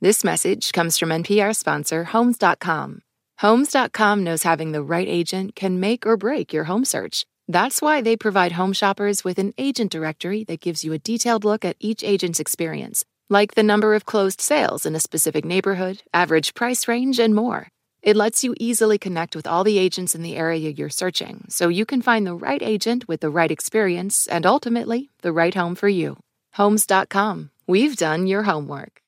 This 0.00 0.22
message 0.22 0.72
comes 0.72 0.98
from 0.98 1.08
NPR 1.08 1.56
sponsor 1.56 2.04
Homes.com. 2.04 3.00
Homes.com 3.38 4.24
knows 4.24 4.42
having 4.42 4.72
the 4.72 4.82
right 4.82 5.08
agent 5.08 5.54
can 5.54 5.80
make 5.80 6.06
or 6.06 6.16
break 6.16 6.52
your 6.52 6.64
home 6.64 6.84
search. 6.84 7.24
That's 7.48 7.80
why 7.80 8.02
they 8.02 8.16
provide 8.16 8.52
home 8.52 8.72
shoppers 8.72 9.24
with 9.24 9.38
an 9.38 9.54
agent 9.56 9.90
directory 9.90 10.44
that 10.44 10.60
gives 10.60 10.84
you 10.84 10.92
a 10.92 10.98
detailed 10.98 11.44
look 11.44 11.64
at 11.64 11.76
each 11.80 12.04
agent's 12.04 12.40
experience, 12.40 13.04
like 13.30 13.54
the 13.54 13.62
number 13.62 13.94
of 13.94 14.04
closed 14.04 14.40
sales 14.40 14.84
in 14.84 14.94
a 14.94 15.00
specific 15.00 15.44
neighborhood, 15.44 16.02
average 16.12 16.54
price 16.54 16.88
range, 16.88 17.18
and 17.18 17.34
more. 17.34 17.68
It 18.06 18.14
lets 18.14 18.44
you 18.44 18.54
easily 18.60 18.98
connect 18.98 19.34
with 19.34 19.48
all 19.48 19.64
the 19.64 19.78
agents 19.78 20.14
in 20.14 20.22
the 20.22 20.36
area 20.36 20.70
you're 20.70 20.88
searching 20.88 21.44
so 21.48 21.66
you 21.66 21.84
can 21.84 22.00
find 22.00 22.24
the 22.24 22.36
right 22.36 22.62
agent 22.62 23.08
with 23.08 23.20
the 23.20 23.30
right 23.30 23.50
experience 23.50 24.28
and 24.28 24.46
ultimately 24.46 25.10
the 25.22 25.32
right 25.32 25.52
home 25.52 25.74
for 25.74 25.88
you. 25.88 26.16
Homes.com. 26.52 27.50
We've 27.66 27.96
done 27.96 28.28
your 28.28 28.44
homework. 28.44 29.02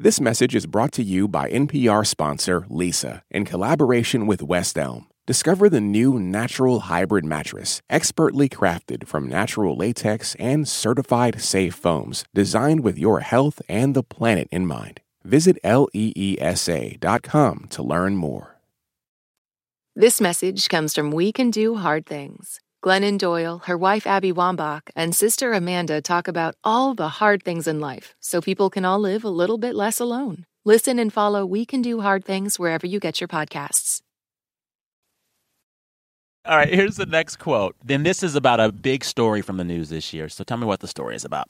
This 0.00 0.20
message 0.20 0.56
is 0.56 0.66
brought 0.66 0.90
to 0.94 1.04
you 1.04 1.28
by 1.28 1.48
NPR 1.48 2.04
sponsor 2.04 2.62
Leesa 2.62 3.22
in 3.30 3.44
collaboration 3.44 4.26
with 4.26 4.42
West 4.42 4.76
Elm. 4.76 5.06
Discover 5.26 5.68
the 5.68 5.80
new 5.80 6.18
natural 6.18 6.80
hybrid 6.80 7.24
mattress, 7.24 7.82
expertly 7.88 8.48
crafted 8.48 9.06
from 9.06 9.28
natural 9.28 9.76
latex 9.76 10.34
and 10.40 10.66
certified 10.66 11.40
safe 11.40 11.76
foams, 11.76 12.24
designed 12.34 12.80
with 12.80 12.98
your 12.98 13.20
health 13.20 13.62
and 13.68 13.94
the 13.94 14.02
planet 14.02 14.48
in 14.50 14.66
mind. 14.66 15.00
Visit 15.24 15.58
leesa.com 15.62 16.06
to 17.70 17.82
learn 17.82 18.16
more. 18.16 18.56
This 19.96 20.20
message 20.20 20.68
comes 20.68 20.94
from 20.94 21.12
We 21.12 21.30
Can 21.32 21.50
Do 21.50 21.76
Hard 21.76 22.04
Things. 22.04 22.60
Glennon 22.84 23.16
Doyle, 23.16 23.62
her 23.64 23.78
wife 23.78 24.06
Abby 24.06 24.32
Wambach, 24.32 24.90
and 24.94 25.14
sister 25.14 25.52
Amanda 25.54 26.02
talk 26.02 26.28
about 26.28 26.54
all 26.62 26.94
the 26.94 27.08
hard 27.08 27.42
things 27.42 27.66
in 27.66 27.80
life 27.80 28.14
so 28.20 28.42
people 28.42 28.68
can 28.68 28.84
all 28.84 28.98
live 28.98 29.24
a 29.24 29.30
little 29.30 29.56
bit 29.56 29.74
less 29.74 30.00
alone. 30.00 30.44
Listen 30.64 30.98
and 30.98 31.12
follow 31.12 31.46
We 31.46 31.64
Can 31.64 31.80
Do 31.80 32.00
Hard 32.00 32.24
Things 32.24 32.58
wherever 32.58 32.86
you 32.86 33.00
get 33.00 33.20
your 33.20 33.28
podcasts. 33.28 34.02
All 36.44 36.58
right, 36.58 36.68
here's 36.68 36.96
the 36.96 37.06
next 37.06 37.36
quote. 37.36 37.74
Then 37.82 38.02
this 38.02 38.22
is 38.22 38.34
about 38.34 38.60
a 38.60 38.70
big 38.70 39.02
story 39.02 39.40
from 39.40 39.56
the 39.56 39.64
news 39.64 39.88
this 39.88 40.12
year. 40.12 40.28
So 40.28 40.44
tell 40.44 40.58
me 40.58 40.66
what 40.66 40.80
the 40.80 40.88
story 40.88 41.16
is 41.16 41.24
about. 41.24 41.48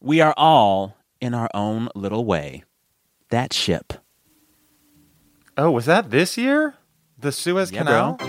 We 0.00 0.20
are 0.20 0.34
all, 0.36 0.98
in 1.22 1.32
our 1.32 1.48
own 1.54 1.88
little 1.94 2.26
way, 2.26 2.64
that 3.34 3.52
ship. 3.52 3.92
Oh, 5.56 5.70
was 5.70 5.86
that 5.86 6.10
this 6.10 6.36
year? 6.38 6.74
The 7.18 7.32
Suez 7.32 7.70
Yeah, 7.72 7.82
Canal? 7.84 8.14
bro. 8.14 8.28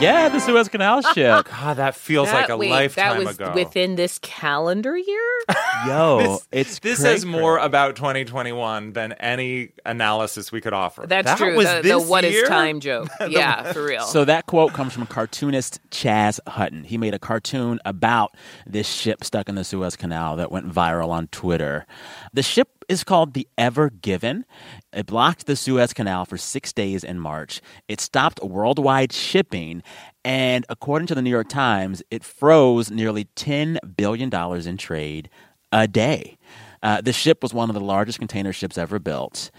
Yeah, 0.00 0.28
the 0.30 0.40
Suez 0.40 0.68
Canal 0.68 1.00
ship. 1.14 1.46
God, 1.48 1.76
that 1.76 1.94
feels 1.94 2.28
That- 2.28 2.34
like 2.42 2.48
a 2.48 2.56
wait, 2.56 2.70
lifetime 2.70 3.18
that 3.18 3.24
was 3.26 3.36
ago. 3.36 3.52
within 3.54 3.94
this 3.94 4.18
calendar 4.20 4.96
year? 4.96 5.30
Yo, 5.86 6.18
this, 6.22 6.48
it's 6.50 6.78
this 6.80 7.00
cray 7.00 7.12
says 7.14 7.24
more 7.24 7.56
about 7.58 7.94
2021 7.96 8.94
than 8.94 9.12
any 9.12 9.72
analysis 9.86 10.50
we 10.50 10.60
could 10.60 10.72
offer. 10.72 11.06
That's 11.06 11.26
That 11.26 11.38
true. 11.38 11.56
Was 11.56 11.66
the, 11.68 11.76
the 11.76 11.82
this 11.82 12.08
what 12.08 12.24
is 12.24 12.32
year? 12.34 12.46
time 12.46 12.80
joke. 12.80 13.08
yeah, 13.28 13.72
for 13.72 13.84
real. 13.84 14.04
So 14.04 14.24
that 14.24 14.46
quote 14.46 14.72
comes 14.72 14.92
from 14.92 15.06
cartoonist 15.06 15.78
Chaz 15.90 16.40
Hutton. 16.48 16.84
He 16.84 16.98
made 16.98 17.14
a 17.14 17.18
cartoon 17.18 17.78
about 17.84 18.34
this 18.66 18.88
ship 18.88 19.22
stuck 19.24 19.48
in 19.48 19.54
the 19.54 19.64
Suez 19.64 19.94
Canal 19.96 20.36
that 20.36 20.50
went 20.50 20.68
viral 20.68 21.10
on 21.10 21.28
Twitter. 21.28 21.86
The 22.32 22.42
ship 22.42 22.81
is 22.92 23.04
called 23.04 23.32
the 23.32 23.48
Ever 23.56 23.88
Given. 23.88 24.44
It 24.92 25.06
blocked 25.06 25.46
the 25.46 25.56
Suez 25.56 25.94
Canal 25.94 26.26
for 26.26 26.36
six 26.36 26.72
days 26.72 27.02
in 27.02 27.18
March. 27.18 27.62
It 27.88 28.00
stopped 28.00 28.42
worldwide 28.44 29.12
shipping, 29.12 29.82
and 30.24 30.66
according 30.68 31.06
to 31.06 31.14
the 31.14 31.22
New 31.22 31.30
York 31.30 31.48
Times, 31.48 32.02
it 32.10 32.22
froze 32.22 32.90
nearly 32.90 33.24
$10 33.34 33.78
billion 33.96 34.30
in 34.68 34.76
trade 34.76 35.30
a 35.72 35.88
day. 35.88 36.36
Uh, 36.82 37.00
the 37.00 37.14
ship 37.14 37.42
was 37.42 37.54
one 37.54 37.70
of 37.70 37.74
the 37.74 37.80
largest 37.80 38.18
container 38.18 38.52
ships 38.52 38.76
ever 38.76 38.98
built. 38.98 39.50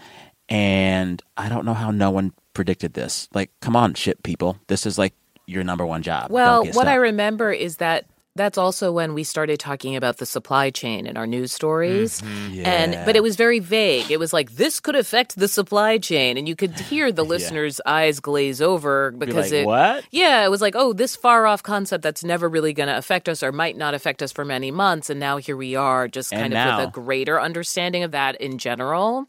And 0.48 1.20
I 1.36 1.48
don't 1.48 1.64
know 1.64 1.74
how 1.74 1.90
no 1.90 2.10
one 2.10 2.34
predicted 2.52 2.94
this. 2.94 3.28
Like, 3.34 3.50
come 3.60 3.74
on, 3.74 3.94
ship 3.94 4.22
people. 4.22 4.58
This 4.68 4.86
is 4.86 4.96
like 4.96 5.14
your 5.46 5.64
number 5.64 5.84
one 5.84 6.02
job. 6.02 6.30
Well, 6.30 6.64
what 6.66 6.86
I 6.86 6.94
remember 6.94 7.50
is 7.50 7.78
that 7.78 8.06
that's 8.36 8.58
also 8.58 8.90
when 8.90 9.14
we 9.14 9.22
started 9.22 9.60
talking 9.60 9.94
about 9.94 10.16
the 10.16 10.26
supply 10.26 10.70
chain 10.70 11.06
in 11.06 11.16
our 11.16 11.26
news 11.26 11.52
stories. 11.52 12.20
Mm-hmm. 12.20 12.66
And 12.66 13.06
but 13.06 13.14
it 13.14 13.22
was 13.22 13.36
very 13.36 13.60
vague. 13.60 14.10
It 14.10 14.18
was 14.18 14.32
like 14.32 14.56
this 14.56 14.80
could 14.80 14.96
affect 14.96 15.36
the 15.36 15.46
supply 15.46 15.98
chain 15.98 16.36
and 16.36 16.48
you 16.48 16.56
could 16.56 16.78
hear 16.78 17.12
the 17.12 17.24
listeners' 17.34 17.80
eyes 17.86 18.18
glaze 18.18 18.60
over 18.60 19.12
because 19.12 19.52
like, 19.52 19.60
it 19.60 19.66
"What?" 19.66 20.04
Yeah, 20.10 20.44
it 20.44 20.50
was 20.50 20.60
like, 20.60 20.74
"Oh, 20.76 20.92
this 20.92 21.14
far 21.14 21.46
off 21.46 21.62
concept 21.62 22.02
that's 22.02 22.24
never 22.24 22.48
really 22.48 22.72
going 22.72 22.88
to 22.88 22.96
affect 22.96 23.28
us 23.28 23.42
or 23.42 23.52
might 23.52 23.76
not 23.76 23.94
affect 23.94 24.22
us 24.22 24.32
for 24.32 24.44
many 24.44 24.70
months." 24.72 25.10
And 25.10 25.20
now 25.20 25.36
here 25.36 25.56
we 25.56 25.76
are 25.76 26.08
just 26.08 26.32
And 26.32 26.40
kind 26.40 26.54
of 26.54 26.56
now- 26.56 26.78
with 26.80 26.88
a 26.88 26.92
greater 26.92 27.40
understanding 27.40 28.02
of 28.02 28.10
that 28.12 28.40
in 28.40 28.58
general. 28.58 29.28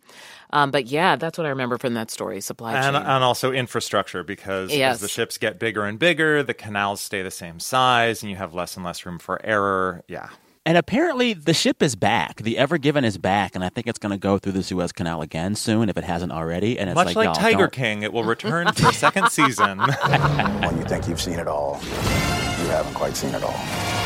Um, 0.51 0.71
but 0.71 0.85
yeah, 0.87 1.15
that's 1.15 1.37
what 1.37 1.45
I 1.45 1.49
remember 1.49 1.77
from 1.77 1.93
that 1.95 2.09
story, 2.11 2.39
supply 2.41 2.73
and, 2.75 2.95
chain. 2.95 3.03
and 3.05 3.23
also 3.23 3.51
infrastructure 3.51 4.23
because 4.23 4.73
Yes. 4.73 4.95
as 4.95 5.01
the 5.01 5.07
ships 5.07 5.37
get 5.37 5.59
bigger 5.59 5.83
and 5.85 5.97
bigger, 5.99 6.43
the 6.43 6.53
canals 6.53 7.01
stay 7.01 7.21
the 7.21 7.31
same 7.31 7.59
size, 7.59 8.21
and 8.21 8.29
you 8.29 8.37
have 8.37 8.53
less 8.53 8.75
and 8.75 8.85
less 8.85 9.05
room 9.05 9.19
for 9.19 9.43
error. 9.45 10.03
Yeah, 10.07 10.29
And 10.65 10.77
apparently, 10.77 11.33
the 11.33 11.53
ship 11.53 11.83
is 11.83 11.95
back. 11.95 12.41
The 12.41 12.57
Ever 12.57 12.77
Given 12.77 13.03
is 13.05 13.17
back, 13.17 13.53
and 13.55 13.63
I 13.63 13.69
think 13.69 13.85
it's 13.87 13.99
going 13.99 14.11
to 14.11 14.17
go 14.17 14.37
through 14.39 14.53
the 14.53 14.63
Suez 14.63 14.91
Canal 14.91 15.21
again 15.21 15.55
soon 15.55 15.89
if 15.89 15.97
it 15.97 16.03
hasn't 16.03 16.31
already. 16.31 16.79
And 16.79 16.89
it's 16.89 16.95
much 16.95 17.07
like, 17.07 17.15
like 17.17 17.25
y'all, 17.25 17.33
Tiger 17.35 17.57
don't- 17.57 17.71
King, 17.71 18.03
it 18.03 18.11
will 18.13 18.23
return 18.35 18.71
for 18.73 18.89
a 18.89 18.93
second 18.93 19.29
season. 19.29 19.79
When 19.79 20.77
you 20.77 20.83
think 20.85 21.07
you've 21.07 21.21
seen 21.21 21.39
it 21.39 21.47
all, 21.47 21.79
you 21.83 22.67
haven't 22.71 22.93
quite 22.95 23.15
seen 23.15 23.33
it 23.35 23.43
all. 23.43 24.04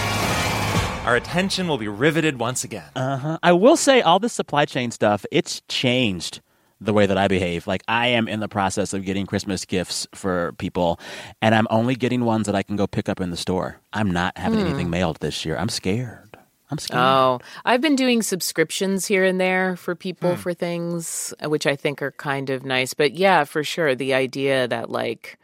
Our 1.10 1.16
attention 1.16 1.68
will 1.68 1.80
be 1.80 1.88
riveted 1.88 2.38
once 2.38 2.64
again. 2.64 2.86
Uh-huh. 2.96 3.40
I 3.42 3.52
will 3.52 3.78
say, 3.78 4.00
all 4.00 4.20
this 4.20 4.32
supply 4.32 4.66
chain 4.66 4.92
stuff, 4.92 5.26
it's 5.32 5.64
changed 5.68 6.40
the 6.80 6.94
way 6.94 7.08
that 7.08 7.18
I 7.18 7.28
behave. 7.28 7.66
Like, 7.66 7.82
I 7.88 8.10
am 8.10 8.28
in 8.28 8.42
the 8.42 8.48
process 8.48 8.94
of 8.94 9.04
getting 9.04 9.26
Christmas 9.26 9.66
gifts 9.66 10.06
for 10.14 10.54
people, 10.60 11.00
and 11.42 11.56
I'm 11.56 11.66
only 11.72 11.96
getting 11.96 12.26
ones 12.26 12.46
that 12.46 12.54
I 12.54 12.62
can 12.62 12.76
go 12.76 12.86
pick 12.86 13.10
up 13.10 13.20
in 13.20 13.32
the 13.32 13.38
store. 13.38 13.80
I'm 13.92 14.12
not 14.12 14.38
having 14.38 14.60
anything 14.60 14.92
mailed 14.92 15.18
this 15.20 15.46
year. 15.46 15.58
I'm 15.58 15.70
scared. 15.70 16.38
I'm 16.70 16.78
scared. 16.78 17.02
Oh, 17.02 17.40
I've 17.66 17.82
been 17.82 17.96
doing 17.96 18.22
subscriptions 18.22 19.08
here 19.08 19.24
and 19.24 19.42
there 19.42 19.76
for 19.78 19.96
people 19.96 20.36
for 20.36 20.54
things, 20.54 21.34
uh, 21.44 21.50
which 21.50 21.66
I 21.66 21.76
think 21.76 22.04
are 22.04 22.12
kind 22.12 22.52
of 22.52 22.64
nice. 22.64 22.94
But 22.94 23.16
yeah, 23.16 23.46
for 23.46 23.64
sure, 23.64 23.96
the 23.96 24.14
idea 24.14 24.68
that 24.68 24.92
like, 24.92 25.40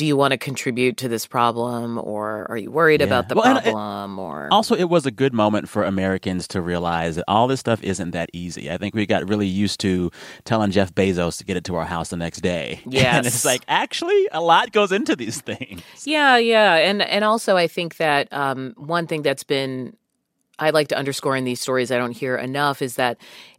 do 0.00 0.06
you 0.06 0.16
want 0.16 0.32
to 0.32 0.38
contribute 0.38 0.96
to 0.96 1.08
this 1.08 1.26
problem, 1.26 1.98
or 1.98 2.46
are 2.50 2.56
you 2.56 2.70
worried 2.70 3.00
Yeah. 3.02 3.06
about 3.10 3.28
the 3.28 3.34
Well, 3.34 3.58
it- 3.58 3.64
problem, 3.64 4.18
or 4.18 4.48
Also, 4.50 4.74
it 4.74 4.88
was 4.88 5.04
a 5.04 5.10
good 5.22 5.34
moment 5.34 5.68
for 5.68 5.84
Americans 5.84 6.48
to 6.48 6.62
realize 6.62 7.16
that 7.16 7.24
all 7.28 7.46
this 7.46 7.60
stuff 7.60 7.82
isn't 7.82 8.12
that 8.12 8.30
easy. 8.32 8.70
I 8.70 8.78
think 8.78 8.94
we 8.94 9.04
got 9.04 9.28
really 9.28 9.46
used 9.64 9.78
to 9.80 10.10
telling 10.44 10.70
Jeff 10.70 10.94
Bezos 10.94 11.36
to 11.38 11.44
get 11.44 11.56
it 11.58 11.64
to 11.64 11.76
our 11.76 11.84
house 11.84 12.08
the 12.08 12.16
next 12.16 12.40
day. 12.40 12.80
yeah 12.86 13.16
and 13.18 13.26
it's 13.26 13.44
like, 13.44 13.62
actually, 13.68 14.20
a 14.32 14.40
lot 14.40 14.72
goes 14.72 14.90
into 14.90 15.14
these 15.14 15.38
things. 15.50 15.82
Yeah, 16.06 16.38
yeah, 16.38 16.76
and 16.88 17.02
and 17.02 17.22
also 17.22 17.56
I 17.58 17.66
think 17.66 17.98
that 17.98 18.32
um, 18.32 18.72
one 18.78 19.06
thing 19.06 19.20
that's 19.22 19.44
been 19.44 19.94
I 20.58 20.70
like 20.70 20.88
to 20.88 20.96
underscore 20.98 21.36
in 21.36 21.44
these 21.44 21.60
stories 21.60 21.90
I 21.92 21.98
don't 21.98 22.16
hear 22.16 22.36
enough 22.36 22.80
is 22.80 22.94
that 22.96 23.18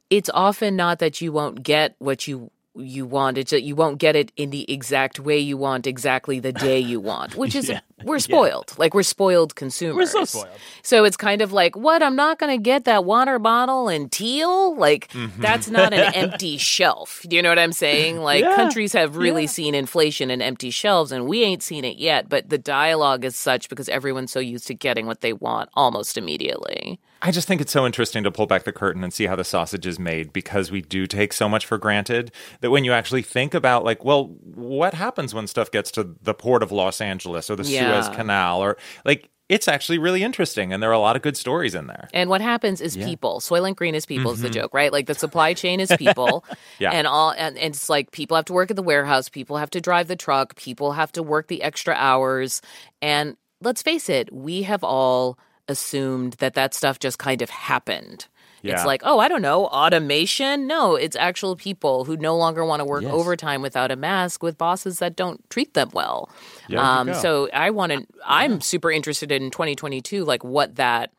it's 0.09 0.29
often 0.33 0.75
not 0.75 0.97
that 0.99 1.21
you 1.21 1.31
won't 1.31 1.61
get 1.63 1.95
what 1.99 2.27
you 2.27 2.49
you 2.75 3.05
want 3.05 3.37
it 3.37 3.51
you 3.51 3.75
won't 3.75 3.97
get 3.97 4.15
it 4.15 4.31
in 4.37 4.49
the 4.49 4.71
exact 4.71 5.19
way 5.19 5.37
you 5.37 5.57
want 5.57 5.85
exactly 5.85 6.39
the 6.39 6.53
day 6.53 6.79
you 6.79 6.99
want 7.01 7.35
which 7.35 7.53
is 7.59 7.67
Yeah. 7.67 7.81
we're 8.03 8.17
spoiled. 8.19 8.73
Like 8.77 8.93
we're 8.93 9.03
spoiled 9.03 9.55
consumers. 9.55 9.95
We're 9.95 10.05
so 10.05 10.23
spoiled. 10.25 10.57
so 10.81 11.03
it's 11.03 11.17
kind 11.17 11.41
of 11.41 11.51
like 11.51 11.75
what? 11.75 12.01
I'm 12.01 12.15
not 12.15 12.39
going 12.39 12.57
to 12.57 12.61
get 12.63 12.85
that 12.85 13.03
water 13.05 13.37
bottle 13.39 13.89
in 13.89 14.09
teal? 14.09 14.75
Like 14.75 15.09
Mm-hmm. 15.09 15.41
that's 15.41 15.69
not 15.69 15.93
an 15.93 16.13
empty 16.15 16.57
shelf. 16.57 17.25
Do 17.27 17.35
you 17.35 17.41
know 17.41 17.49
what 17.49 17.59
i'm 17.59 17.73
saying? 17.73 18.17
Like 18.21 18.43
Yeah. 18.45 18.55
countries 18.55 18.93
have 18.93 19.17
really 19.17 19.47
seen 19.47 19.75
inflation 19.75 20.31
and 20.31 20.41
empty 20.41 20.69
shelves 20.71 21.11
and 21.11 21.27
we 21.27 21.43
ain't 21.43 21.61
seen 21.63 21.83
it 21.83 21.97
yet 21.97 22.29
but 22.29 22.49
the 22.49 22.57
dialogue 22.57 23.25
is 23.25 23.35
such 23.35 23.67
because 23.69 23.89
everyone's 23.89 24.31
so 24.31 24.39
used 24.39 24.67
to 24.67 24.73
getting 24.73 25.05
what 25.07 25.19
they 25.21 25.33
want 25.33 25.69
almost 25.73 26.17
immediately 26.17 26.99
I 27.21 27.31
just 27.31 27.47
think 27.47 27.61
it's 27.61 27.71
so 27.71 27.85
interesting 27.85 28.23
to 28.23 28.31
pull 28.31 28.47
back 28.47 28.63
the 28.63 28.71
curtain 28.71 29.03
and 29.03 29.13
see 29.13 29.25
how 29.27 29.35
the 29.35 29.43
sausage 29.43 29.85
is 29.85 29.99
made 29.99 30.33
because 30.33 30.71
we 30.71 30.81
do 30.81 31.05
take 31.05 31.33
so 31.33 31.47
much 31.47 31.65
for 31.65 31.77
granted 31.77 32.31
that 32.61 32.71
when 32.71 32.83
you 32.83 32.93
actually 32.93 33.21
think 33.21 33.53
about, 33.53 33.83
like, 33.83 34.03
well, 34.03 34.25
what 34.43 34.93
happens 34.95 35.33
when 35.33 35.45
stuff 35.47 35.69
gets 35.69 35.91
to 35.91 36.15
the 36.21 36.33
port 36.33 36.63
of 36.63 36.71
Los 36.71 36.99
Angeles 37.01 37.49
or 37.49 37.55
the 37.55 37.63
Yeah. 37.63 38.01
Suez 38.01 38.15
Canal 38.15 38.61
or 38.63 38.77
like, 39.05 39.29
it's 39.49 39.67
actually 39.67 39.97
really 39.97 40.23
interesting 40.23 40.71
and 40.71 40.81
there 40.81 40.89
are 40.89 40.93
a 40.93 40.99
lot 40.99 41.17
of 41.17 41.21
good 41.21 41.35
stories 41.35 41.75
in 41.75 41.87
there. 41.87 42.07
And 42.13 42.29
what 42.29 42.39
happens 42.39 42.79
is 42.79 42.95
people. 42.95 43.41
Soylent 43.41 43.75
Green 43.75 43.95
is 43.95 44.05
people 44.05 44.31
is 44.31 44.39
the 44.41 44.47
Mhm. 44.49 44.53
joke, 44.53 44.73
right? 44.73 44.93
Like 44.93 45.07
the 45.07 45.13
supply 45.13 45.53
chain 45.53 45.79
is 45.81 45.91
people. 45.99 46.45
Yeah. 46.79 46.91
And 46.91 47.05
all 47.05 47.31
and, 47.31 47.57
and 47.57 47.75
it's 47.75 47.89
like 47.89 48.11
people 48.11 48.35
have 48.37 48.45
to 48.45 48.53
work 48.53 48.69
at 48.71 48.77
the 48.77 48.81
warehouse, 48.81 49.27
people 49.29 49.57
have 49.57 49.69
to 49.71 49.81
drive 49.81 50.07
the 50.07 50.15
truck, 50.15 50.55
people 50.55 50.93
have 50.93 51.11
to 51.11 51.21
work 51.21 51.47
the 51.49 51.61
extra 51.63 51.93
hours. 51.95 52.61
And 53.01 53.35
let's 53.61 53.81
face 53.81 54.07
it, 54.09 54.33
we 54.33 54.63
have 54.63 54.83
all 54.85 55.37
assumed 55.71 56.33
that 56.33 56.53
that 56.53 56.75
stuff 56.75 56.99
just 56.99 57.17
kind 57.17 57.41
of 57.41 57.49
happened. 57.49 58.27
Yeah. 58.61 58.73
It's 58.75 58.85
like, 58.85 59.01
oh, 59.03 59.17
I 59.17 59.27
don't 59.27 59.41
know, 59.41 59.65
automation? 59.65 60.67
No, 60.67 60.93
it's 60.95 61.15
actual 61.15 61.55
people 61.55 62.05
who 62.05 62.15
no 62.15 62.37
longer 62.37 62.63
want 62.63 62.79
to 62.81 62.85
work 62.85 63.01
Yes. 63.01 63.11
overtime 63.11 63.63
without 63.63 63.89
a 63.89 63.95
mask 63.95 64.43
with 64.43 64.55
bosses 64.59 64.99
that 64.99 65.15
don't 65.15 65.49
treat 65.49 65.73
them 65.73 65.89
well. 65.93 66.29
Yeah, 66.67 66.99
um, 66.99 67.11
so 67.15 67.49
I 67.53 67.71
want 67.71 67.91
to, 67.91 68.05
I'm 68.23 68.61
super 68.61 68.91
interested 68.91 69.31
in 69.31 69.49
2022, 69.49 70.23
like 70.23 70.43
what 70.43 70.75
that, 70.75 71.11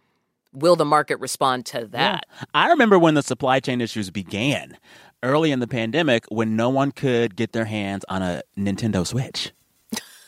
will 0.52 0.76
the 0.76 0.84
market 0.84 1.18
respond 1.18 1.66
to 1.66 1.86
that? 1.88 2.26
I 2.54 2.68
remember 2.68 2.96
when 2.96 3.14
the 3.14 3.22
supply 3.24 3.58
chain 3.58 3.80
issues 3.80 4.10
began 4.10 4.78
early 5.24 5.50
in 5.50 5.58
the 5.58 5.66
pandemic 5.66 6.26
when 6.28 6.54
no 6.54 6.68
one 6.68 6.92
could 6.92 7.34
get 7.34 7.52
their 7.52 7.64
hands 7.64 8.04
on 8.08 8.22
a 8.22 8.42
Nintendo 8.56 9.04
Switch. 9.04 9.50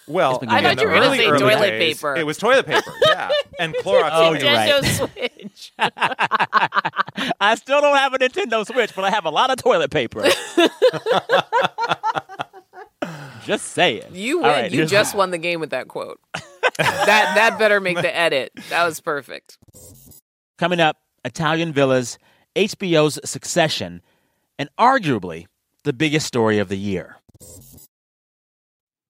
Well, 0.07 0.39
I 0.49 0.59
in 0.59 0.65
thought 0.65 0.81
you 0.83 0.89
were 0.89 0.95
gonna 0.95 1.17
say 1.17 1.27
toilet 1.31 1.71
days, 1.71 1.97
paper. 1.97 2.15
It 2.17 2.27
was 2.27 2.37
toilet 2.37 2.67
paper, 2.67 2.93
yeah. 3.07 3.31
And 3.59 3.75
Clorox. 3.83 4.11
Oh, 4.13 4.33
you're 4.35 4.53
right. 4.53 4.71
Nintendo 4.83 5.09
Switch. 5.09 5.73
I 7.41 7.55
still 7.55 7.81
don't 7.81 7.97
have 7.97 8.13
a 8.13 8.19
Nintendo 8.19 8.67
Switch, 8.67 8.95
but 8.95 9.05
I 9.05 9.11
have 9.11 9.25
a 9.25 9.31
lot 9.31 9.51
of 9.51 9.57
toilet 9.57 9.91
paper. 9.91 10.25
Just 13.45 13.73
saying. 13.73 14.03
You 14.13 14.39
win. 14.39 14.47
right, 14.47 14.71
you 14.71 14.79
here's- 14.79 14.91
just 14.91 15.15
won 15.15 15.31
the 15.31 15.37
game 15.39 15.61
with 15.61 15.71
that 15.71 15.87
quote. 15.89 16.19
that 16.79 17.33
that 17.35 17.57
better 17.59 17.79
make 17.79 17.97
the 18.01 18.15
edit. 18.15 18.53
That 18.71 18.85
was 18.87 19.01
perfect. 19.01 19.59
Coming 20.57 20.81
up, 20.81 20.97
Italian 21.25 21.73
Villas, 21.73 22.19
HBO's 22.57 23.19
Succession, 23.29 24.01
and 24.59 24.71
arguably 24.79 25.47
the 25.83 25.93
biggest 25.93 26.27
story 26.27 26.59
of 26.59 26.69
the 26.69 26.79
year. 26.79 27.17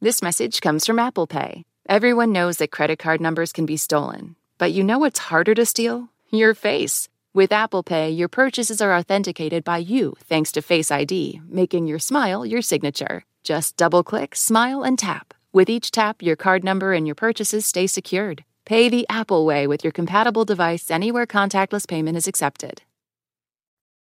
This 0.00 0.22
message 0.22 0.60
comes 0.60 0.86
from 0.86 1.00
Apple 1.00 1.26
Pay. 1.26 1.64
Everyone 1.88 2.30
knows 2.30 2.58
that 2.58 2.70
credit 2.70 3.00
card 3.00 3.20
numbers 3.20 3.52
can 3.52 3.66
be 3.66 3.76
stolen, 3.76 4.36
but 4.56 4.70
you 4.70 4.84
know 4.84 5.00
what's 5.00 5.18
harder 5.18 5.56
to 5.56 5.66
steal? 5.66 6.08
Your 6.30 6.54
face. 6.54 7.08
With 7.34 7.50
Apple 7.50 7.82
Pay, 7.82 8.10
your 8.10 8.28
purchases 8.28 8.80
are 8.80 8.94
authenticated 8.94 9.64
by 9.64 9.78
you 9.78 10.14
thanks 10.20 10.52
to 10.52 10.62
Face 10.62 10.92
ID, 10.92 11.40
making 11.48 11.88
your 11.88 11.98
smile 11.98 12.46
your 12.46 12.62
signature. 12.62 13.24
Just 13.42 13.76
double 13.76 14.04
click, 14.04 14.36
smile, 14.36 14.84
and 14.84 14.96
tap. 14.96 15.34
With 15.52 15.68
each 15.68 15.90
tap, 15.90 16.22
your 16.22 16.36
card 16.36 16.62
number 16.62 16.92
and 16.92 17.04
your 17.04 17.16
purchases 17.16 17.66
stay 17.66 17.88
secured. 17.88 18.44
Pay 18.66 18.88
the 18.88 19.04
Apple 19.10 19.44
way 19.44 19.66
with 19.66 19.82
your 19.82 19.92
compatible 19.92 20.44
device 20.44 20.92
anywhere 20.92 21.26
contactless 21.26 21.88
payment 21.88 22.16
is 22.16 22.28
accepted. 22.28 22.82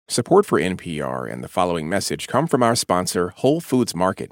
Support 0.07 0.47
for 0.47 0.59
NPR 0.59 1.31
and 1.31 1.43
the 1.43 1.47
following 1.47 1.87
message 1.87 2.27
come 2.27 2.47
from 2.47 2.63
our 2.63 2.75
sponsor, 2.75 3.29
Whole 3.29 3.61
Foods 3.61 3.93
Market. 3.93 4.31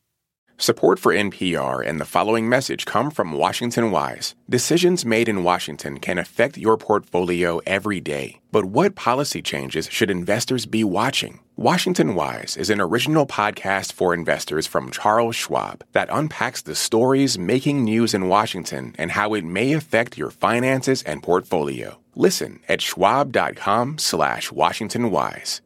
Support 0.61 0.99
for 0.99 1.11
NPR 1.11 1.83
and 1.83 1.99
the 1.99 2.05
following 2.05 2.47
message 2.47 2.85
come 2.85 3.09
from 3.09 3.31
Washington 3.31 3.89
Wise. 3.89 4.35
Decisions 4.47 5.03
made 5.03 5.27
in 5.27 5.43
Washington 5.43 5.97
can 5.97 6.19
affect 6.19 6.55
your 6.55 6.77
portfolio 6.77 7.61
every 7.65 7.99
day. 7.99 8.41
But 8.51 8.65
what 8.65 8.93
policy 8.93 9.41
changes 9.41 9.89
should 9.89 10.11
investors 10.11 10.67
be 10.67 10.83
watching? 10.83 11.39
Washington 11.55 12.13
Wise 12.13 12.57
is 12.57 12.69
an 12.69 12.79
original 12.79 13.25
podcast 13.25 13.91
for 13.91 14.13
investors 14.13 14.67
from 14.67 14.91
Charles 14.91 15.35
Schwab 15.35 15.83
that 15.93 16.09
unpacks 16.11 16.61
the 16.61 16.75
stories 16.75 17.39
making 17.39 17.83
news 17.83 18.13
in 18.13 18.27
Washington 18.27 18.93
and 18.99 19.09
how 19.09 19.33
it 19.33 19.43
may 19.43 19.73
affect 19.73 20.15
your 20.15 20.29
finances 20.29 21.01
and 21.01 21.23
portfolio. 21.23 21.97
Listen 22.13 22.59
at 22.69 22.81
schwab.com 22.81 23.97
slash 23.97 24.51
Washington 24.51 25.09
Wise. 25.09 25.61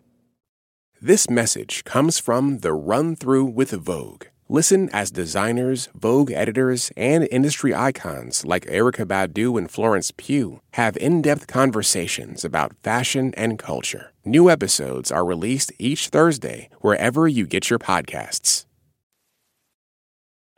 This 1.02 1.30
message 1.30 1.84
comes 1.84 2.18
from 2.18 2.60
the 2.60 2.72
Run 2.72 3.18
Through 3.18 3.48
with 3.48 3.72
Vogue. 3.72 4.28
Listen 4.48 4.92
as 4.94 5.10
designers, 5.10 5.90
Vogue 5.96 6.32
editors, 6.32 6.92
and 6.96 7.28
industry 7.32 7.74
icons 7.74 8.46
like 8.46 8.64
Erykah 8.66 9.08
Badu 9.08 9.58
and 9.58 9.72
Florence 9.72 10.12
Pugh 10.16 10.62
have 10.74 10.96
in 10.98 11.24
depth 11.24 11.48
conversations 11.48 12.46
about 12.46 12.76
fashion 12.84 13.34
and 13.36 13.58
culture. 13.58 14.14
New 14.24 14.48
episodes 14.48 15.12
are 15.12 15.26
released 15.26 15.72
each 15.80 16.10
Thursday 16.10 16.70
wherever 16.82 17.28
you 17.28 17.48
get 17.48 17.72
your 17.72 17.80
podcasts. 17.80 18.66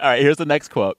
All 0.01 0.09
right, 0.09 0.21
here's 0.21 0.35
the 0.35 0.45
next 0.45 0.67
quote. 0.67 0.97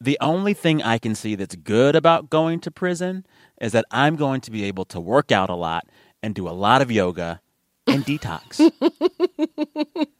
The 0.00 0.16
only 0.20 0.54
thing 0.54 0.84
I 0.84 0.98
can 0.98 1.16
see 1.16 1.34
that's 1.34 1.56
good 1.56 1.96
about 1.96 2.30
going 2.30 2.60
to 2.60 2.70
prison 2.70 3.26
is 3.60 3.72
that 3.72 3.84
I'm 3.90 4.14
going 4.14 4.42
to 4.42 4.52
be 4.52 4.62
able 4.62 4.84
to 4.86 5.00
work 5.00 5.32
out 5.32 5.50
a 5.50 5.56
lot 5.56 5.88
and 6.22 6.36
do 6.36 6.48
a 6.48 6.50
lot 6.50 6.82
of 6.82 6.92
yoga 6.92 7.40
and 7.88 8.04
detox. 8.06 8.70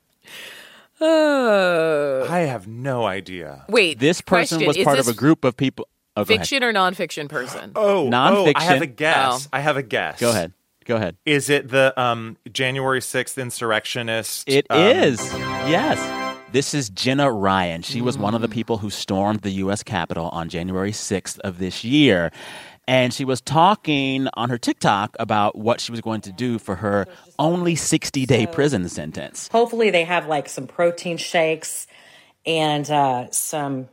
Uh, 1.01 2.27
I 2.29 2.41
have 2.41 2.67
no 2.67 3.07
idea. 3.07 3.65
wait, 3.69 3.99
This 3.99 4.21
person 4.21 4.59
question, 4.59 4.67
was 4.67 4.77
is 4.77 4.85
part 4.85 4.99
of 4.99 5.07
this 5.07 5.15
a 5.15 5.19
group 5.19 5.45
of 5.45 5.57
people. 5.57 5.89
Oh, 6.17 6.25
go 6.25 6.35
ahead. 6.35 6.41
Fiction 6.41 6.65
or 6.65 6.73
nonfiction 6.73 7.29
person? 7.29 7.73
Oh, 7.75 8.09
Nonfiction. 8.11 8.49
Oh, 8.49 8.53
I 8.57 8.63
have 8.63 8.83
a 8.83 8.87
guess. 8.87 9.47
Oh. 9.47 9.49
I 9.53 9.61
have 9.61 9.77
a 9.77 9.83
guess. 9.83 10.21
Go 10.21 10.31
ahead. 10.31 10.53
Go 10.85 10.97
ahead. 10.97 11.17
Is 11.25 11.49
it 11.49 11.69
the 11.69 11.99
um, 12.01 12.37
January 12.53 13.01
6th 13.01 13.41
insurrectionist? 13.41 14.49
It 14.49 14.67
um, 14.71 14.81
is. 14.81 15.21
Yes. 15.33 15.99
This 16.53 16.75
is 16.75 16.91
Jenna 16.91 17.31
Ryan. 17.31 17.83
She 17.83 18.03
was 18.03 18.19
one 18.19 18.35
of 18.35 18.41
the 18.41 18.49
people 18.49 18.79
who 18.79 18.91
stormed 18.91 19.43
the 19.43 19.51
U.S. 19.53 19.85
Capitol 19.85 20.31
on 20.31 20.49
January 20.49 20.91
6th 20.91 21.39
of 21.41 21.59
this 21.59 21.85
year. 21.85 22.33
And 22.91 23.15
she 23.15 23.25
was 23.25 23.41
talking 23.41 24.27
on 24.35 24.51
her 24.51 24.59
TikTok 24.59 25.15
about 25.21 25.57
what 25.57 25.81
she 25.81 25.93
was 25.93 26.01
going 26.01 26.23
to 26.23 26.33
do 26.33 26.59
for 26.59 26.75
her 26.75 27.07
only 27.39 27.77
60 27.77 28.27
day 28.27 28.49
prison 28.49 28.89
sentence. 28.89 29.47
Hopefully, 29.53 29.91
they 29.91 30.03
have 30.03 30.27
like 30.27 30.49
some 30.49 30.67
protein 30.67 31.17
shakes 31.17 31.87
and 32.45 32.91
uh, 32.91 33.31
some 33.31 33.89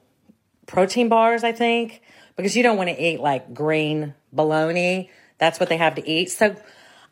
protein 0.66 1.10
bars, 1.10 1.44
I 1.44 1.52
think, 1.52 2.02
because 2.38 2.58
you 2.58 2.64
don't 2.64 2.76
want 2.76 2.90
to 2.90 3.00
eat 3.00 3.20
like 3.20 3.54
green 3.54 4.16
bologna. 4.34 5.12
That's 5.38 5.60
what 5.60 5.70
they 5.70 5.78
have 5.78 5.94
to 5.94 6.10
eat. 6.10 6.32
So 6.32 6.56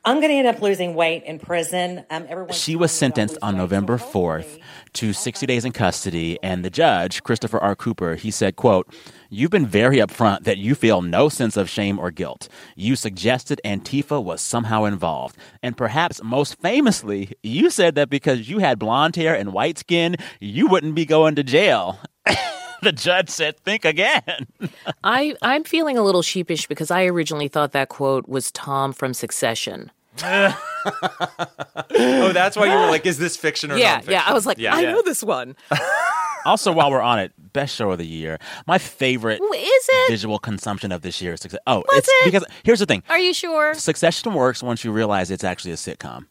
I'm 0.08 0.20
going 0.20 0.30
to 0.30 0.36
end 0.36 0.48
up 0.48 0.62
losing 0.62 0.94
weight 0.94 1.24
in 1.24 1.40
prison. 1.40 2.06
Um, 2.12 2.28
everyone's 2.30 2.56
She 2.56 2.76
was 2.76 2.92
sentenced 2.92 3.40
on 3.42 3.58
November 3.58 3.98
4th 3.98 4.60
to 4.94 5.14
60 5.14 5.48
days 5.48 5.66
in 5.66 5.72
custody, 5.72 6.38
and 6.44 6.64
the 6.64 6.70
judge, 6.70 7.24
Christopher 7.24 7.58
R. 7.58 7.76
Cooper, 7.76 8.14
he 8.14 8.30
said, 8.30 8.56
quote, 8.56 8.94
You've 9.32 9.50
been 9.50 9.66
very 9.66 9.98
upfront 9.98 10.44
that 10.44 10.60
you 10.60 10.76
feel 10.76 11.02
no 11.02 11.28
sense 11.28 11.58
of 11.58 11.72
shame 11.72 11.98
or 11.98 12.12
guilt. 12.12 12.48
You 12.76 12.96
suggested 12.96 13.60
Antifa 13.66 14.24
was 14.24 14.42
somehow 14.42 14.84
involved. 14.84 15.38
And 15.64 15.76
perhaps 15.76 16.22
most 16.24 16.62
famously, 16.62 17.34
you 17.42 17.72
said 17.72 17.96
that 17.96 18.12
because 18.12 18.48
you 18.48 18.60
had 18.60 18.78
blonde 18.78 19.16
hair 19.16 19.36
and 19.36 19.54
white 19.54 19.80
skin, 19.80 20.18
you 20.40 20.68
wouldn't 20.68 20.94
be 20.94 21.08
going 21.08 21.34
to 21.34 21.44
jail. 21.44 22.00
the 22.86 22.94
judge 22.94 23.30
said, 23.30 23.60
Think 23.60 23.84
again. 23.84 24.48
I 25.04 25.36
I'm 25.42 25.64
feeling 25.66 25.98
a 25.98 26.02
little 26.04 26.22
sheepish 26.22 26.68
because 26.68 26.90
I 26.92 27.04
originally 27.06 27.50
thought 27.50 27.74
that 27.74 27.90
quote 27.90 28.30
was 28.30 28.52
Tom 28.52 28.94
from 28.94 29.14
Succession. 29.14 29.92
Oh, 31.98 32.32
that's 32.34 32.56
why 32.58 32.66
you 32.66 32.74
were 32.80 32.88
like, 32.92 33.06
is 33.06 33.18
this 33.18 33.38
fiction 33.38 33.72
or 33.72 33.78
yeah, 33.78 34.00
nonfiction? 34.02 34.10
yeah. 34.12 34.24
I 34.26 34.34
was 34.34 34.46
like, 34.46 34.58
Yeah. 34.58 34.76
I 34.76 34.82
Yeah. 34.82 34.92
know 34.92 35.02
this 35.02 35.24
one. 35.24 35.56
also, 36.46 36.72
while 36.72 36.92
we're 36.92 37.02
on 37.02 37.20
it, 37.20 37.32
best 37.54 37.76
show 37.76 37.90
of 37.92 37.98
the 37.98 38.06
year. 38.06 38.38
My 38.68 38.78
favorite 38.78 39.42
is 39.42 39.90
it? 39.92 40.10
visual 40.12 40.40
consumption 40.40 40.92
of 40.92 41.02
this 41.02 41.22
year 41.22 41.34
is 41.34 41.42
Succession. 41.42 41.64
Oh, 41.68 41.78
Was 41.90 42.00
it's 42.00 42.08
it? 42.10 42.26
because 42.26 42.46
here's 42.64 42.80
the 42.80 42.86
thing. 42.86 43.04
Are 43.10 43.20
you 43.20 43.34
sure? 43.34 43.74
Succession 43.74 44.34
works 44.34 44.62
once 44.62 44.84
you 44.84 44.92
realize 44.92 45.32
it's 45.32 45.44
actually 45.44 45.72
a 45.72 45.76
sitcom. 45.76 46.26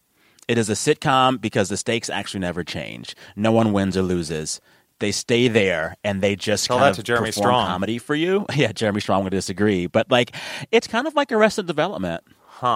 It 0.49 0.59
is 0.59 0.69
a 0.69 0.75
sitcom 0.75 1.41
because 1.41 1.69
the 1.71 1.77
stakes 1.77 2.11
actually 2.11 2.41
never 2.41 2.63
change. 2.65 3.17
No 3.37 3.51
one 3.53 3.73
wins 3.73 3.97
or 3.97 4.03
loses. 4.03 4.61
They 5.01 5.13
stay 5.13 5.49
there 5.49 5.97
and 6.05 6.23
they 6.23 6.37
just 6.37 6.67
Tell 6.67 6.79
kind 6.79 6.87
that 6.87 6.91
of 6.93 6.97
to 6.97 7.03
Jeremy 7.03 7.29
perform 7.31 7.45
Strong. 7.45 7.67
comedy 7.67 7.99
for 7.99 8.15
you. 8.15 8.47
Yeah, 8.55 8.73
Jeremy 8.73 9.01
Strong 9.01 9.25
would 9.25 9.31
disagree, 9.31 9.87
but 9.87 10.11
like 10.11 10.35
it's 10.71 10.87
kind 10.87 11.07
of 11.07 11.15
like 11.15 11.33
Arrested 11.33 11.67
Development, 11.67 12.23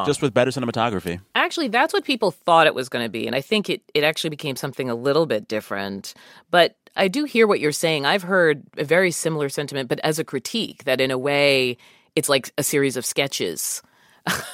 just 0.04 0.20
with 0.20 0.35
better 0.35 0.50
cinematography. 0.50 1.20
Actually, 1.35 1.68
that's 1.68 1.92
what 1.94 2.04
people 2.04 2.31
thought 2.31 2.66
it 2.66 2.74
was 2.74 2.88
going 2.88 3.04
to 3.04 3.09
be, 3.09 3.26
and 3.26 3.35
I 3.37 3.40
think 3.40 3.70
it 3.70 3.83
it 3.94 4.04
actually 4.04 4.31
became 4.31 4.57
something 4.57 4.90
a 4.90 4.94
little 4.94 5.26
bit 5.26 5.48
different. 5.48 6.14
But 6.50 6.76
I 6.96 7.07
do 7.09 7.24
hear 7.24 7.46
what 7.46 7.61
you're 7.61 7.72
saying. 7.72 8.04
I've 8.04 8.24
heard 8.24 8.64
a 8.76 8.85
very 8.85 9.12
similar 9.12 9.48
sentiment, 9.48 9.88
but 9.88 10.00
as 10.00 10.18
a 10.18 10.24
critique, 10.24 10.85
that 10.85 11.00
in 11.00 11.11
a 11.12 11.18
way, 11.18 11.76
it's 12.16 12.28
like 12.28 12.50
a 12.59 12.62
series 12.64 12.96
of 12.96 13.07
sketches. 13.07 13.81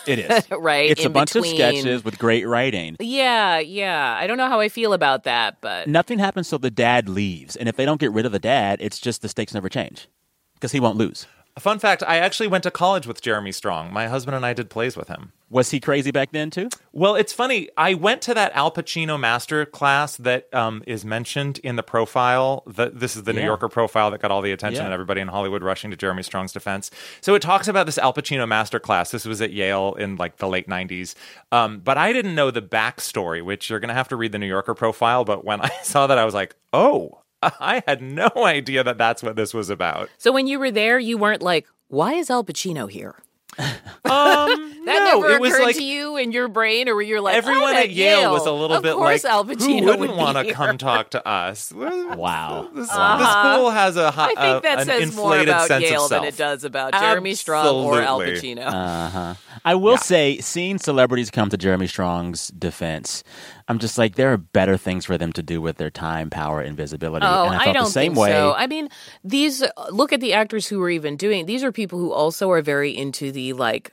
It 0.06 0.18
is 0.18 0.44
Right, 0.50 0.90
It's 0.90 1.04
a 1.04 1.10
bunch 1.10 1.32
between. 1.32 1.52
of 1.52 1.56
sketches 1.56 2.04
with 2.04 2.18
great 2.18 2.46
writing. 2.46 2.96
Yeah, 3.00 3.58
yeah. 3.58 4.16
I 4.20 4.26
don't 4.26 4.36
know 4.38 4.48
how 4.48 4.60
I 4.60 4.68
feel 4.68 4.92
about 4.92 5.24
that, 5.24 5.60
but 5.60 5.86
Nothing 5.88 6.18
happens 6.18 6.48
till 6.48 6.58
the 6.58 6.70
dad 6.70 7.08
leaves, 7.08 7.56
and 7.56 7.68
if 7.68 7.76
they 7.76 7.84
don't 7.84 8.00
get 8.00 8.12
rid 8.12 8.26
of 8.26 8.32
the 8.32 8.38
dad, 8.38 8.78
it's 8.80 8.98
just 8.98 9.22
the 9.22 9.28
stakes 9.28 9.54
never 9.54 9.68
change 9.68 10.08
because 10.54 10.72
he 10.72 10.80
won't 10.80 10.96
lose. 10.96 11.26
A 11.56 11.60
fun 11.60 11.78
fact 11.78 12.02
I 12.04 12.16
actually 12.16 12.48
went 12.48 12.64
to 12.64 12.70
college 12.72 13.06
with 13.06 13.22
Jeremy 13.22 13.52
Strong. 13.52 13.92
My 13.92 14.08
husband 14.08 14.34
and 14.34 14.44
I 14.44 14.54
did 14.54 14.70
plays 14.70 14.96
with 14.96 15.06
him. 15.06 15.30
Was 15.50 15.70
he 15.70 15.78
crazy 15.78 16.10
back 16.10 16.32
then 16.32 16.50
too? 16.50 16.68
Well, 16.92 17.14
it's 17.14 17.32
funny. 17.32 17.68
I 17.76 17.94
went 17.94 18.22
to 18.22 18.34
that 18.34 18.50
Al 18.56 18.72
Pacino 18.72 19.20
master 19.20 19.64
class 19.64 20.16
that 20.16 20.52
um, 20.52 20.82
is 20.84 21.04
mentioned 21.04 21.58
in 21.62 21.76
the 21.76 21.84
profile. 21.84 22.64
The, 22.66 22.90
this 22.90 23.14
is 23.14 23.22
the 23.22 23.32
New 23.32 23.42
Yorker 23.44 23.68
profile 23.68 24.10
that 24.10 24.20
got 24.20 24.32
all 24.32 24.42
the 24.42 24.50
attention 24.50 24.80
Yeah. 24.80 24.86
and 24.86 24.92
everybody 24.92 25.20
in 25.20 25.28
Hollywood 25.28 25.62
rushing 25.62 25.92
to 25.92 25.96
Jeremy 25.96 26.24
Strong's 26.24 26.52
defense. 26.52 26.90
So 27.20 27.36
it 27.36 27.42
talks 27.42 27.68
about 27.68 27.86
this 27.86 27.98
Al 27.98 28.12
Pacino 28.12 28.48
master 28.48 28.80
class. 28.80 29.12
This 29.12 29.24
was 29.24 29.40
at 29.40 29.52
Yale 29.52 29.94
in 29.94 30.16
like 30.16 30.38
the 30.38 30.48
late 30.48 30.66
90s. 30.66 31.14
Um, 31.52 31.78
but 31.78 31.96
I 31.96 32.12
didn't 32.12 32.34
know 32.34 32.50
the 32.50 32.62
backstory, 32.62 33.44
which 33.44 33.70
you're 33.70 33.78
going 33.80 33.88
to 33.90 33.94
have 33.94 34.08
to 34.08 34.16
read 34.16 34.32
the 34.32 34.38
New 34.40 34.48
Yorker 34.48 34.74
profile. 34.74 35.24
But 35.24 35.44
when 35.44 35.60
I 35.60 35.70
saw 35.84 36.08
that, 36.08 36.18
I 36.18 36.24
was 36.24 36.34
like, 36.34 36.56
oh, 36.72 37.20
I 37.60 37.82
had 37.86 38.02
no 38.02 38.30
idea 38.36 38.84
that 38.84 38.98
that's 38.98 39.22
what 39.22 39.36
this 39.36 39.52
was 39.54 39.70
about. 39.70 40.08
so 40.18 40.32
when 40.32 40.46
you 40.46 40.58
were 40.58 40.70
there, 40.70 40.98
you 40.98 41.18
weren't 41.18 41.42
like, 41.42 41.66
why 41.88 42.14
is 42.14 42.30
Al 42.30 42.44
Pacino 42.44 42.90
here? 42.90 43.14
Um, 44.06 44.72
That 44.84 45.12
no, 45.14 45.20
never 45.22 45.36
it 45.36 45.40
was 45.40 45.54
occurred 45.54 45.62
like 45.64 45.76
to 45.76 45.82
you 45.82 46.18
in 46.18 46.30
your 46.30 46.46
brain, 46.46 46.90
or 46.90 46.94
were 46.94 47.00
you 47.00 47.18
like, 47.22 47.36
everyone 47.36 47.70
I'm 47.70 47.76
at 47.76 47.90
Yale, 47.90 48.32
was 48.32 48.44
a 48.44 48.52
little 48.52 48.76
of 48.76 48.82
bit 48.82 48.96
like, 48.96 49.24
Al 49.24 49.44
who 49.44 49.54
wouldn't 49.54 49.98
would 49.98 50.10
want 50.10 50.36
to 50.46 50.52
come 50.52 50.76
talk 50.76 51.08
to 51.10 51.26
us? 51.26 51.72
Wow. 51.72 52.68
The, 52.70 52.82
the 52.82 53.54
school 53.54 53.70
has 53.70 53.96
a 53.96 54.10
hi- 54.10 54.34
I 54.36 54.50
think 54.52 54.62
that 54.64 54.78
uh, 54.80 54.84
says 54.84 55.16
more 55.16 55.38
about 55.38 55.70
Yale 55.80 56.06
than 56.08 56.24
it 56.24 56.36
does 56.36 56.64
about 56.64 56.92
Jeremy 56.92 57.34
Strong 57.34 57.66
or 57.86 58.02
Al 58.02 58.20
Absolutely. 58.20 58.56
Pacino. 58.56 58.66
Uh-huh. 58.66 59.34
I 59.64 59.74
will 59.74 59.96
say, 59.96 60.38
seeing 60.40 60.78
celebrities 60.78 61.30
come 61.30 61.48
to 61.48 61.56
Jeremy 61.56 61.86
Strong's 61.86 62.48
defense, 62.48 63.24
I'm 63.66 63.78
just 63.78 63.96
like, 63.96 64.16
there 64.16 64.32
are 64.32 64.36
better 64.36 64.76
things 64.76 65.06
for 65.06 65.16
them 65.16 65.32
to 65.32 65.42
do 65.42 65.62
with 65.62 65.78
their 65.78 65.90
time, 65.90 66.28
power, 66.28 66.60
and 66.60 66.76
visibility. 66.76 67.24
Oh, 67.26 67.46
and 67.46 67.54
I 67.54 67.70
I, 67.70 67.72
don't 67.72 67.84
the 67.84 67.90
same 67.90 68.12
think 68.12 68.20
way. 68.20 68.32
so. 68.32 68.52
I 68.54 68.66
mean, 68.66 68.88
these 69.22 69.64
look 69.90 70.12
at 70.12 70.20
the 70.20 70.34
actors 70.34 70.66
who 70.66 70.82
are 70.82 70.90
even 70.90 71.16
doing. 71.16 71.46
These 71.46 71.64
are 71.64 71.72
people 71.72 71.98
who 71.98 72.12
also 72.12 72.50
are 72.50 72.60
very 72.60 72.94
into 72.94 73.32
the 73.32 73.54
like 73.54 73.92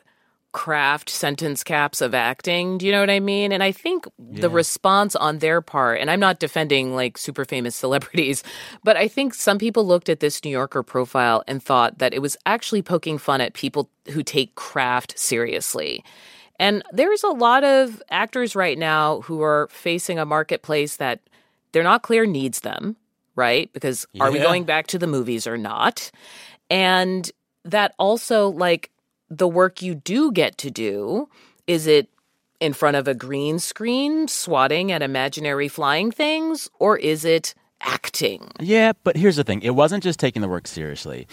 craft 0.52 1.10
sentence 1.10 1.64
caps 1.64 2.02
of 2.02 2.14
acting. 2.14 2.78
Do 2.78 2.86
you 2.86 2.92
know 2.92 3.00
what 3.00 3.10
I 3.10 3.20
mean? 3.20 3.52
And 3.52 3.64
I 3.64 3.72
think 3.72 4.06
the 4.20 4.50
response 4.50 5.16
on 5.16 5.40
their 5.40 5.62
part, 5.62 6.00
and 6.00 6.12
I'm 6.12 6.20
not 6.20 6.40
defending 6.40 6.94
like 6.94 7.18
super 7.18 7.46
famous 7.46 7.76
celebrities, 7.84 8.44
but 8.84 8.98
I 8.98 9.08
think 9.08 9.34
some 9.34 9.58
people 9.58 9.86
looked 9.86 10.10
at 10.10 10.20
this 10.20 10.44
New 10.44 10.52
Yorker 10.52 10.84
profile 10.84 11.44
and 11.48 11.64
thought 11.64 12.00
that 12.00 12.14
it 12.14 12.22
was 12.22 12.38
actually 12.46 12.82
poking 12.82 13.18
fun 13.18 13.42
at 13.42 13.54
people 13.54 13.90
who 14.10 14.24
take 14.24 14.56
craft 14.56 15.18
seriously. 15.18 16.04
And 16.60 16.84
there's 16.92 17.24
a 17.24 17.30
lot 17.30 17.64
of 17.64 18.04
actors 18.10 18.56
right 18.56 18.78
now 18.78 19.22
who 19.22 19.42
are 19.42 19.68
facing 19.72 20.20
a 20.20 20.26
marketplace 20.26 20.98
that 20.98 21.22
they're 21.72 21.82
not 21.82 22.04
clear 22.04 22.26
needs 22.26 22.60
them, 22.60 22.98
right? 23.36 23.72
Because 23.74 24.06
are 24.20 24.32
we 24.32 24.40
going 24.40 24.66
back 24.66 24.88
to 24.88 25.00
the 25.00 25.08
movies 25.08 25.48
or 25.48 25.58
not? 25.58 26.12
And 26.70 27.30
that 27.66 27.96
also, 27.98 28.50
like, 28.50 28.92
the 29.32 29.48
work 29.48 29.82
you 29.82 29.96
do 29.96 30.32
get 30.32 30.58
to 30.58 30.70
do, 30.70 31.30
is 31.66 31.88
it 31.88 32.10
in 32.60 32.74
front 32.74 32.98
of 32.98 33.08
a 33.08 33.16
green 33.16 33.58
screen 33.58 34.28
swatting 34.28 34.92
at 34.92 35.02
imaginary 35.02 35.70
flying 35.70 36.12
things, 36.12 36.70
or 36.80 36.98
is 36.98 37.24
it 37.24 37.56
acting? 37.80 38.52
Yeah, 38.60 38.92
but 39.04 39.16
here's 39.16 39.38
the 39.38 39.44
thing. 39.44 39.62
It 39.62 39.74
wasn't 39.74 40.04
just 40.04 40.20
taking 40.20 40.42
the 40.42 40.50
work 40.50 40.68
seriously. 40.68 41.28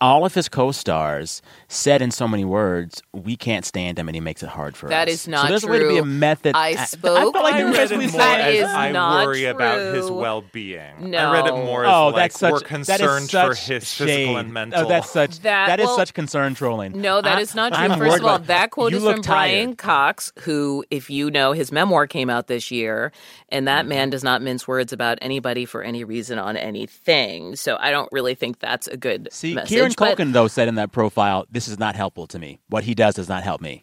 All 0.00 0.24
of 0.24 0.34
his 0.34 0.48
co-stars 0.48 1.42
said 1.68 2.02
in 2.02 2.10
so 2.10 2.28
many 2.28 2.44
words, 2.44 3.02
"We 3.12 3.36
can't 3.36 3.64
stand 3.64 3.98
him," 3.98 4.08
and 4.08 4.14
he 4.14 4.20
makes 4.20 4.42
it 4.42 4.48
hard 4.48 4.76
for 4.76 4.88
That 4.88 5.02
us. 5.02 5.04
That 5.06 5.08
is 5.12 5.28
not 5.28 5.42
so 5.44 5.48
there's 5.48 5.64
a 5.64 5.68
way 5.68 5.78
to 5.80 5.88
be 5.88 5.98
a 5.98 6.04
method. 6.04 6.54
I 6.56 6.68
I 6.68 6.84
spoke- 6.84 7.34
like 7.34 7.54
I 7.54 7.58
you 7.60 7.72
read 7.72 7.90
it 7.90 7.98
more 7.98 8.08
That 8.20 8.40
as 8.40 8.54
is 8.56 8.64
I 8.64 8.90
not 8.92 9.26
worry 9.26 9.44
about 9.46 9.94
his 9.94 10.10
well-being. 10.10 11.10
No. 11.10 11.18
I 11.18 11.32
read 11.32 11.46
it 11.46 11.52
more 11.54 11.84
as 11.84 11.90
Oh, 11.92 12.06
like 12.08 12.14
that's 12.16 12.38
such 12.38 12.52
we're 12.52 12.60
concerned 12.60 13.30
for 13.30 13.54
his 13.54 13.90
shade. 13.90 14.06
physical 14.06 14.36
and 14.36 14.52
mental. 14.52 14.84
Oh, 14.84 14.88
that's 14.88 15.10
such 15.10 15.40
That- 15.40 15.66
that 15.68 15.80
is 15.80 15.86
well, 15.86 15.96
such 15.96 16.14
concern 16.14 16.54
trolling. 16.54 17.00
No, 17.00 17.20
that 17.20 17.38
I- 17.38 17.40
is 17.40 17.54
not 17.54 17.72
true. 17.72 17.82
I'm 17.84 17.98
First 17.98 18.18
of 18.18 18.24
all, 18.26 18.38
that 18.38 18.70
quote 18.70 18.92
is 18.94 19.02
from 19.02 19.22
tired. 19.22 19.24
Brian 19.24 19.76
Cox, 19.76 20.32
who, 20.40 20.84
if 20.90 21.10
you 21.10 21.30
know, 21.30 21.52
his 21.52 21.72
memoir 21.72 22.06
came 22.06 22.30
out 22.30 22.46
this 22.46 22.70
year, 22.70 23.12
and 23.48 23.66
that 23.66 23.80
Mm-hmm. 23.80 23.88
man 23.88 24.10
does 24.10 24.22
not 24.24 24.42
mince 24.42 24.68
words 24.68 24.92
about 24.92 25.18
anybody 25.22 25.64
for 25.64 25.82
any 25.82 26.04
reason 26.04 26.38
on 26.38 26.56
anything. 26.56 27.56
So 27.56 27.76
I 27.80 27.90
don't 27.90 28.08
really 28.12 28.34
think 28.34 28.58
that's 28.60 28.86
a 28.88 28.96
good 28.96 29.28
See, 29.32 29.54
message. 29.54 29.77
Kieran 29.78 29.92
but- 29.96 30.16
Culkin 30.18 30.32
though 30.32 30.48
said 30.48 30.68
in 30.68 30.74
that 30.76 30.92
profile, 30.92 31.46
"This 31.50 31.68
is 31.68 31.78
not 31.78 31.96
helpful 31.96 32.26
to 32.28 32.38
me. 32.38 32.58
What 32.68 32.84
he 32.84 32.94
does 32.94 33.14
does 33.14 33.28
not 33.28 33.42
help 33.42 33.60
me." 33.60 33.82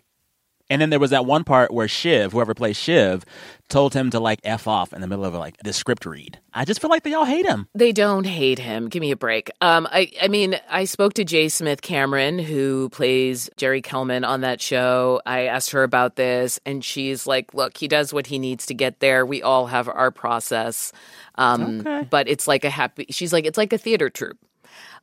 And 0.67 0.81
then 0.81 0.89
there 0.89 0.97
was 0.99 1.11
that 1.11 1.27
one 1.27 1.43
part 1.43 1.71
where 1.71 1.87
Shiv, 1.87 2.31
whoever 2.31 2.55
plays 2.55 2.75
Shiv, 2.75 3.23
told 3.69 3.93
him 3.93 4.09
to 4.09 4.19
like 4.19 4.39
f 4.43 4.67
off 4.67 4.93
in 4.93 5.01
the 5.01 5.05
middle 5.05 5.23
of 5.23 5.35
like 5.35 5.57
the 5.63 5.71
script 5.71 6.07
read. 6.07 6.39
I 6.55 6.65
just 6.65 6.81
feel 6.81 6.89
like 6.89 7.03
they 7.03 7.13
all 7.13 7.25
hate 7.25 7.45
him. 7.45 7.67
They 7.75 7.91
don't 7.91 8.23
hate 8.25 8.57
him. 8.57 8.89
Give 8.89 8.99
me 9.01 9.11
a 9.11 9.15
break. 9.15 9.51
Um, 9.61 9.87
I, 9.91 10.09
I 10.19 10.27
mean, 10.27 10.59
I 10.67 10.85
spoke 10.85 11.13
to 11.15 11.23
J. 11.23 11.49
Smith-Cameron, 11.49 12.39
who 12.39 12.89
plays 12.89 13.47
Gerri 13.57 13.83
Kellman 13.83 14.23
on 14.25 14.41
that 14.41 14.59
show. 14.59 15.21
I 15.27 15.41
asked 15.41 15.69
her 15.69 15.83
about 15.83 16.15
this, 16.15 16.59
and 16.65 16.83
she's 16.83 17.27
like, 17.27 17.53
"Look, 17.53 17.77
he 17.77 17.87
does 17.87 18.11
what 18.11 18.25
he 18.25 18.39
needs 18.39 18.65
to 18.65 18.73
get 18.73 19.01
there. 19.01 19.23
We 19.23 19.43
all 19.43 19.67
have 19.67 19.87
our 19.87 20.09
process, 20.09 20.91
um, 21.35 21.81
Okay. 21.81 22.07
but 22.09 22.27
it's 22.27 22.47
like 22.47 22.65
a 22.65 22.71
happy." 22.71 23.05
She's 23.11 23.31
like, 23.31 23.45
"It's 23.45 23.57
like 23.59 23.71
a 23.71 23.77
theater 23.77 24.09
troupe." 24.09 24.39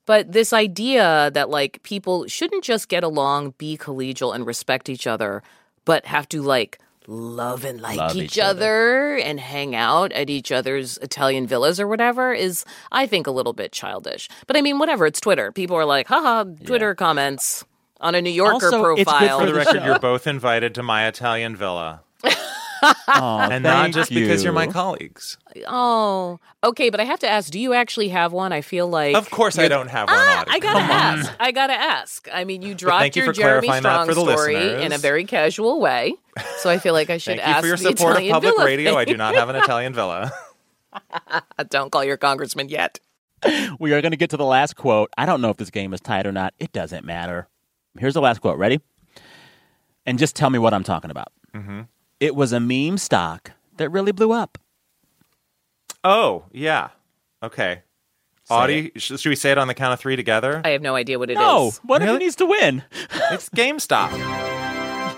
But 0.07 0.33
this 0.33 0.53
idea 0.53 1.31
that 1.35 1.49
like 1.49 1.83
people 1.83 2.27
shouldn't 2.27 2.65
just 2.65 2.89
get 2.89 3.05
along, 3.05 3.55
be 3.59 3.77
collegial, 3.77 4.35
and 4.35 4.47
respect 4.47 4.89
each 4.89 5.07
other, 5.07 5.43
but 5.85 6.07
have 6.07 6.29
to 6.31 6.43
like 6.43 6.79
love 7.07 7.65
and 7.65 7.81
like 7.81 7.99
Love 7.99 8.17
each, 8.17 8.23
each 8.23 8.39
other. 8.39 9.15
other 9.15 9.17
and 9.19 9.41
hang 9.41 9.75
out 9.75 10.13
at 10.13 10.31
each 10.31 10.53
other's 10.53 10.99
Italian 10.99 11.47
villas 11.47 11.81
or 11.81 11.87
whatever 11.89 12.33
is, 12.33 12.65
I 12.93 13.07
think, 13.07 13.27
a 13.27 13.31
little 13.33 13.53
bit 13.53 13.73
childish. 13.73 14.29
But 14.47 14.57
I 14.57 14.61
mean, 14.61 14.79
whatever. 14.79 15.07
It's 15.07 15.21
Twitter. 15.21 15.53
People 15.53 15.77
are 15.77 15.85
like, 15.85 16.07
haha, 16.09 16.45
Twitter 16.65 16.95
comments 16.95 17.65
on 18.01 18.15
a 18.15 18.23
New 18.23 18.31
Yorker 18.31 18.67
Also, 18.67 18.67
it's 18.95 18.99
good 18.99 19.07
profile. 19.07 19.41
For 19.41 19.47
the 19.47 19.53
the 19.53 19.59
record, 19.59 19.85
you're 19.85 19.99
both 20.11 20.27
invited 20.27 20.75
to 20.77 20.83
my 20.83 21.07
Italian 21.07 21.55
villa, 21.57 22.03
Aw, 22.83 23.49
and 23.51 23.63
not 23.63 23.83
thank 23.83 23.95
just 23.95 24.11
because 24.11 24.43
you're 24.43 24.53
my 24.53 24.67
colleagues. 24.67 25.39
oh, 25.69 26.39
okay. 26.65 26.91
But 26.91 27.01
I 27.01 27.05
have 27.05 27.21
to 27.21 27.29
ask, 27.29 27.51
do 27.51 27.61
you 27.61 27.73
actually 27.75 28.09
have 28.09 28.33
one? 28.33 28.53
I 28.53 28.61
feel 28.61 28.89
like. 28.89 29.15
Of 29.17 29.31
course, 29.31 29.59
I 29.59 29.63
you're- 29.63 29.69
don't 29.69 29.89
have 29.89 30.09
one. 30.09 30.17
Ah, 30.19 30.45
I 30.49 30.59
gotta 30.59 30.81
Come 30.81 30.91
on. 30.91 31.19
ask. 31.21 31.33
I 31.39 31.53
gotta 31.53 31.75
ask. 31.75 32.29
I 32.33 32.45
mean, 32.45 32.63
you 32.63 32.75
dropped 32.75 33.01
thank 33.01 33.17
you 33.17 33.23
your 33.25 33.33
for 33.35 33.41
Jeremy 33.41 33.73
Strong 33.73 34.11
story 34.13 34.55
listeners. 34.57 34.85
in 34.85 34.93
a 34.93 34.99
very 34.99 35.25
casual 35.25 35.81
way, 35.81 36.15
so 36.59 36.69
I 36.71 36.79
feel 36.79 36.93
like 36.95 37.09
I 37.11 37.19
should 37.19 37.39
Thank 37.39 37.47
you 37.49 37.53
ask 37.55 37.61
for 37.61 37.67
your 37.69 37.77
the 37.77 37.83
support 37.85 38.13
of 38.13 38.17
Italian 38.19 38.33
public 38.35 38.55
villa 38.55 38.65
radio. 38.65 38.97
I 38.97 39.05
do 39.05 39.17
not 39.17 39.35
have 39.35 39.49
an 39.49 39.57
Italian 39.63 39.95
villa. 39.95 40.33
Don't 41.71 41.91
call 41.91 42.05
your 42.05 42.17
congressman 42.17 42.69
yet. 42.69 42.99
We 43.81 43.93
are 43.93 44.01
going 44.01 44.13
to 44.13 44.17
get 44.17 44.31
to 44.31 44.37
the 44.37 44.45
last 44.45 44.77
quote. 44.77 45.11
I 45.19 45.27
don't 45.27 45.41
know 45.41 45.51
if 45.51 45.57
this 45.57 45.71
game 45.71 45.93
is 45.95 46.01
tied 46.01 46.27
or 46.27 46.33
not. 46.33 46.55
It 46.61 46.73
doesn't 46.73 47.05
matter. 47.05 47.49
Here's 47.99 48.15
the 48.15 48.21
last 48.21 48.41
quote. 48.41 48.57
Ready? 48.59 48.81
And 50.07 50.19
just 50.19 50.37
tell 50.37 50.49
me 50.51 50.59
what 50.61 50.73
I'm 50.75 50.85
talking 50.85 51.11
about. 51.11 51.33
It 52.23 52.37
was 52.37 52.53
a 52.53 52.61
meme 52.61 52.99
stock 52.99 53.51
that 53.79 53.89
really 53.91 54.13
blew 54.13 54.31
up. 54.31 54.57
Oh, 56.05 56.45
yeah. 56.53 56.91
Okay. 57.43 57.83
Audie, 58.49 58.93
sh- 58.97 59.19
should 59.19 59.29
we 59.29 59.35
say 59.35 59.51
it 59.51 59.59
on 59.59 59.67
the 59.67 59.75
count 59.75 59.93
of 59.95 59.99
three 59.99 60.15
together? 60.15 60.61
I 60.65 60.69
have 60.71 60.83
no 60.83 60.95
idea 60.95 61.19
what 61.19 61.31
it 61.31 61.35
is. 61.35 61.39
No, 61.39 61.73
one 61.85 62.01
of 62.03 62.07
you 62.07 62.13
Really? 62.13 62.25
needs 62.27 62.37
to 62.37 62.47
win. 62.47 62.85
it's 63.33 63.49
GameStop. 63.49 64.13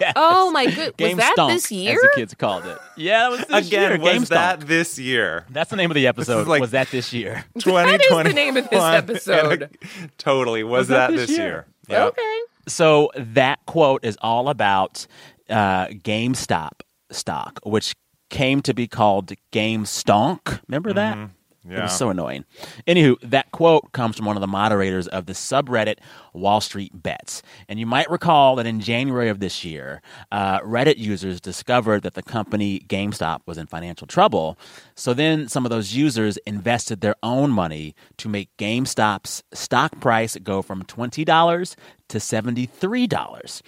Yes. 0.01 0.13
Oh 0.17 0.51
my 0.51 0.65
good. 0.65 0.77
Was 0.89 0.93
Game 0.97 1.17
that 1.19 1.35
Stonk, 1.37 1.49
this 1.51 1.71
year? 1.71 1.95
As 1.97 2.01
the 2.01 2.11
kids 2.15 2.35
called 2.35 2.65
it. 2.67 2.79
Yeah, 2.97 3.21
that 3.21 3.31
was 3.31 3.41
this 3.47 3.67
Again, 3.69 3.91
year. 3.93 4.01
was 4.01 4.13
Game 4.13 4.25
that 4.25 4.61
Stonk. 4.61 4.67
this 4.67 4.99
year? 4.99 5.45
That's 5.51 5.69
the 5.71 5.77
name 5.77 5.91
of 5.91 5.95
the 5.95 6.07
episode. 6.07 6.47
like- 6.49 6.61
was 6.63 6.71
that 6.71 6.89
this 6.91 7.13
year? 7.13 7.45
2020. 7.59 8.29
the 8.31 8.35
name 8.35 8.57
of 8.57 8.69
this 8.71 8.83
episode. 8.83 9.77
totally. 10.19 10.65
Was, 10.65 10.81
Was 10.81 10.89
that 10.89 11.11
that, 11.11 11.17
this 11.17 11.29
this 11.29 11.37
year? 11.39 11.47
year? 11.47 11.67
Yeah. 11.89 12.05
Okay. 12.07 12.39
So 12.67 13.11
that 13.15 13.65
quote 13.67 14.05
is 14.05 14.17
all 14.23 14.49
about 14.49 15.07
uh, 15.51 15.87
GameStop 15.89 16.81
stock, 17.11 17.61
which 17.65 17.95
came 18.31 18.61
to 18.63 18.75
be 18.75 18.87
called 18.89 19.33
Game 19.51 19.85
Stonk. 19.85 20.61
Remember 20.69 20.93
that? 20.93 21.17
It 21.19 21.21
Mm-hmm. 21.67 21.77
Yeah. 21.77 21.83
was 21.85 21.97
so 21.97 22.11
annoying. 22.11 22.45
Anywho, 22.87 23.17
that 23.23 23.51
quote 23.51 23.93
comes 23.93 24.17
from 24.19 24.27
one 24.27 24.37
of 24.37 24.43
the 24.43 24.47
moderators 24.47 25.09
of 25.09 25.25
the 25.25 25.33
subreddit 25.33 25.97
Wall 26.35 26.61
Street 26.61 26.93
Bets. 27.03 27.41
And 27.71 27.81
you 27.81 27.87
might 27.87 28.11
recall 28.11 28.57
that 28.57 28.67
in 28.67 28.81
January 28.81 29.31
of 29.31 29.41
this 29.41 29.65
year, 29.65 30.03
uh, 30.31 30.61
Reddit 30.61 30.99
users 30.99 31.41
discovered 31.41 32.03
that 32.03 32.13
the 32.13 32.23
company 32.23 32.81
GameStop 32.81 33.41
was 33.47 33.57
in 33.57 33.67
financial 33.67 34.07
trouble. 34.07 34.59
So 34.95 35.15
then 35.15 35.49
some 35.49 35.65
of 35.65 35.71
those 35.71 35.95
users 35.95 36.37
invested 36.45 37.01
their 37.01 37.17
own 37.23 37.51
money 37.51 37.95
to 38.19 38.29
make 38.29 38.55
GameStop's 38.59 39.43
stock 39.55 39.99
price 40.03 40.37
go 40.43 40.61
from 40.61 40.83
$20 40.85 41.77
to 42.09 42.19
$73. 42.19 43.63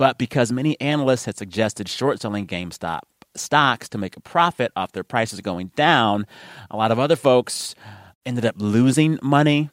But 0.00 0.16
because 0.16 0.50
many 0.50 0.80
analysts 0.80 1.26
had 1.26 1.36
suggested 1.36 1.86
short 1.86 2.22
selling 2.22 2.46
GameStop 2.46 3.00
stocks 3.34 3.86
to 3.90 3.98
make 3.98 4.16
a 4.16 4.20
profit 4.20 4.72
off 4.74 4.92
their 4.92 5.04
prices 5.04 5.42
going 5.42 5.72
down, 5.76 6.26
a 6.70 6.76
lot 6.78 6.90
of 6.90 6.98
other 6.98 7.16
folks 7.16 7.74
ended 8.24 8.46
up 8.46 8.54
losing 8.56 9.18
money. 9.22 9.68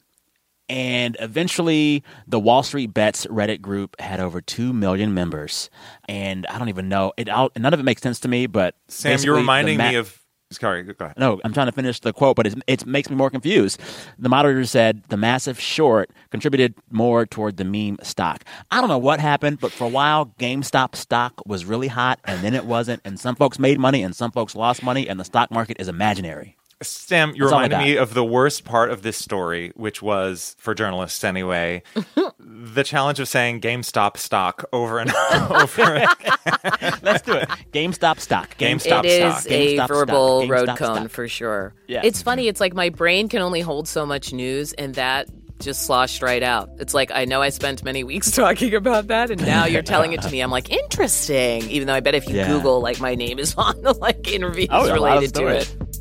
And 0.68 1.16
eventually, 1.22 2.04
the 2.28 2.42
Wall 2.42 2.62
Street 2.62 2.94
Bets 2.94 3.26
Reddit 3.28 3.62
group 3.62 3.96
had 4.02 4.20
over 4.20 4.42
2 4.42 4.74
million 4.74 5.14
members. 5.14 5.70
And 6.10 6.46
I 6.48 6.60
don't 6.60 6.68
even 6.68 6.90
know, 6.90 7.14
it 7.16 7.30
all, 7.30 7.50
none 7.56 7.74
of 7.74 7.80
it 7.80 7.84
makes 7.84 8.02
sense 8.02 8.20
to 8.20 8.28
me, 8.28 8.48
but. 8.48 8.76
Sam, 8.90 9.18
you're 9.22 9.38
reminding 9.38 9.78
ma- 9.78 9.92
me 9.92 9.96
of. 9.96 10.20
Sorry, 10.50 10.84
go 10.84 10.94
ahead. 11.00 11.18
no, 11.18 11.42
I'm 11.44 11.54
trying 11.54 11.68
to 11.68 11.74
finish 11.74 12.00
the 12.00 12.14
quote, 12.14 12.38
but 12.38 12.48
it 12.68 12.86
makes 12.86 13.10
me 13.10 13.16
more 13.16 13.30
confused. 13.30 13.82
The 14.18 14.30
moderator 14.30 14.66
said 14.66 15.04
the 15.10 15.18
massive 15.18 15.60
short 15.60 16.10
contributed 16.32 16.74
more 16.90 17.26
toward 17.26 17.58
the 17.58 17.66
meme 17.66 17.98
stock. 18.02 18.44
I 18.72 18.80
don't 18.80 18.90
know 18.90 18.98
what 18.98 19.20
happened, 19.20 19.60
but 19.60 19.72
for 19.72 19.84
a 19.86 19.90
while, 19.90 20.28
GameStop 20.40 20.96
stock 20.96 21.42
was 21.46 21.66
really 21.66 21.90
hot, 21.90 22.20
and 22.24 22.42
then 22.44 22.54
it 22.54 22.66
wasn't. 22.66 23.02
And 23.04 23.20
some 23.20 23.36
folks 23.36 23.60
made 23.60 23.78
money, 23.80 24.02
and 24.04 24.16
some 24.16 24.32
folks 24.32 24.56
lost 24.56 24.84
money, 24.84 25.10
and 25.10 25.20
the 25.20 25.26
stock 25.26 25.52
market 25.52 25.78
is 25.80 25.90
imaginary. 25.90 26.57
Sam, 26.82 27.34
you 27.36 27.44
That's 27.46 27.52
reminded 27.54 27.78
me 27.80 27.96
of 27.98 28.14
the 28.14 28.24
worst 28.24 28.64
part 28.64 28.92
of 28.92 29.02
this 29.02 29.18
story, 29.18 29.72
which 29.76 30.02
was, 30.02 30.56
for 30.60 30.76
journalists 30.76 31.24
anyway, 31.24 31.82
the 32.40 32.84
challenge 32.84 33.20
of 33.20 33.28
saying 33.28 33.62
GameStop 33.62 34.18
stock 34.18 34.64
over 34.72 35.00
and 35.00 35.12
over. 35.50 35.96
again. 35.96 36.94
Let's 37.02 37.24
do 37.24 37.34
it. 37.34 37.50
GameStop 37.72 38.20
stock. 38.20 38.56
GameStop 38.58 39.06
It 39.06 39.06
is 39.08 39.38
stock. 39.38 39.52
a 39.52 39.76
GameStop 39.78 39.88
verbal 39.88 40.42
stock. 40.42 40.52
road 40.52 40.70
GameStop 40.70 40.78
cone 40.78 40.96
stock. 40.98 41.10
for 41.12 41.28
sure. 41.28 41.74
Yeah. 41.88 42.02
It's 42.04 42.22
funny. 42.22 42.48
It's 42.48 42.60
like 42.60 42.74
my 42.76 42.90
brain 42.90 43.28
can 43.28 43.42
only 43.42 43.62
hold 43.62 43.88
so 43.88 44.06
much 44.06 44.32
news, 44.32 44.74
and 44.74 44.94
that 44.96 45.28
just 45.60 45.88
sloshed 45.88 46.22
right 46.22 46.44
out. 46.44 46.70
It's 46.78 46.94
like 46.94 47.10
I 47.12 47.26
know 47.26 47.42
I 47.42 47.50
spent 47.50 47.84
many 47.84 48.04
weeks 48.04 48.30
talking 48.36 48.76
about 48.76 49.08
that, 49.08 49.32
and 49.32 49.44
now 49.44 49.66
you're 49.66 49.82
telling 49.82 50.14
it 50.14 50.22
to 50.22 50.30
me. 50.30 50.42
I'm 50.42 50.52
like, 50.52 50.70
interesting. 50.70 51.64
Even 51.72 51.88
though 51.88 51.96
I 51.96 52.02
bet 52.02 52.14
if 52.14 52.28
you 52.30 52.36
Yeah. 52.36 52.48
Google, 52.50 52.82
like 52.82 53.00
my 53.00 53.16
name 53.16 53.40
is 53.40 53.56
on 53.56 53.82
the 53.82 53.94
like 53.94 54.32
interviews 54.32 54.68
Oh, 54.70 54.82
a 54.82 54.86
lot 54.86 54.90
of 54.90 54.94
related 54.94 55.34
to 55.34 55.40
stories. 55.40 55.72
it. 55.72 55.98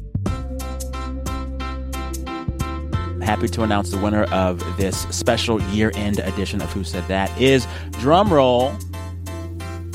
Happy 3.27 3.49
to 3.49 3.65
announce 3.65 3.91
the 3.91 3.99
winner 3.99 4.23
of 4.33 4.61
this 4.77 5.01
special 5.11 5.61
year-end 5.63 6.21
edition 6.21 6.63
of 6.63 6.73
Who 6.73 6.85
Said 6.85 7.07
That 7.09 7.29
is 7.41 7.67
drum 7.99 8.33
roll 8.33 8.73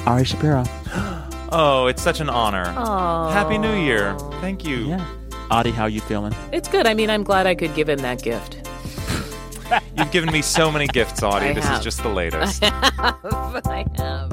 Ari 0.05 0.25
Shapiro. 0.25 0.63
Oh, 1.53 1.87
it's 1.87 2.01
such 2.01 2.21
an 2.21 2.29
honor. 2.29 2.63
Aww. 2.63 3.33
Happy 3.33 3.57
New 3.57 3.75
Year. 3.75 4.17
Thank 4.39 4.63
you. 4.65 4.87
Yeah. 4.87 5.05
Audie, 5.51 5.71
how 5.71 5.85
you 5.85 5.99
feeling? 5.99 6.33
It's 6.53 6.69
good. 6.69 6.87
I 6.87 6.93
mean, 6.93 7.09
I'm 7.09 7.23
glad 7.23 7.45
I 7.45 7.55
could 7.55 7.75
give 7.75 7.89
him 7.89 7.99
that 7.99 8.23
gift. 8.23 8.65
You've 9.97 10.11
given 10.11 10.31
me 10.31 10.41
so 10.41 10.71
many 10.71 10.87
gifts, 10.87 11.21
Audie. 11.21 11.47
I 11.49 11.53
this 11.53 11.65
have. 11.65 11.79
is 11.79 11.83
just 11.83 12.01
the 12.03 12.07
latest. 12.07 12.63
I 12.65 13.85
have. 13.97 14.31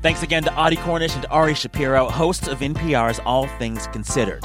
Thanks 0.00 0.22
again 0.22 0.44
to 0.44 0.54
Audie 0.54 0.76
Cornish 0.76 1.16
and 1.16 1.26
Ari 1.26 1.54
Shapiro, 1.54 2.08
hosts 2.08 2.46
of 2.46 2.60
NPR's 2.60 3.18
All 3.26 3.48
Things 3.58 3.88
Considered. 3.88 4.44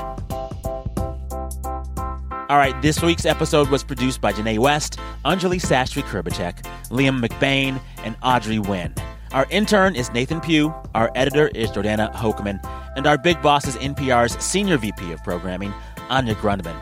All 2.50 2.56
right, 2.58 2.82
this 2.82 3.02
week's 3.02 3.26
episode 3.26 3.68
was 3.70 3.84
produced 3.84 4.22
by 4.22 4.32
Janae 4.32 4.58
West, 4.58 4.98
Anjuli 5.26 5.60
Sastry 5.60 6.02
Krbechek, 6.02 6.64
Liam 6.90 7.22
McBain, 7.22 7.78
and 8.06 8.16
Audrey 8.24 8.58
Nguyen. 8.58 8.98
Our 9.34 9.46
intern 9.50 9.98
is 9.98 10.10
Nathan 10.14 10.40
Pugh, 10.40 10.74
our 10.96 11.12
editor 11.14 11.50
is 11.50 11.70
Jordana 11.72 12.14
Hochman, 12.14 12.66
and 12.96 13.06
our 13.06 13.18
big 13.18 13.42
boss 13.42 13.68
is 13.68 13.76
NPR's 13.76 14.42
Senior 14.42 14.78
VP 14.78 15.12
of 15.12 15.22
Programming, 15.26 15.74
Anya 16.10 16.36
Grundmann. 16.36 16.82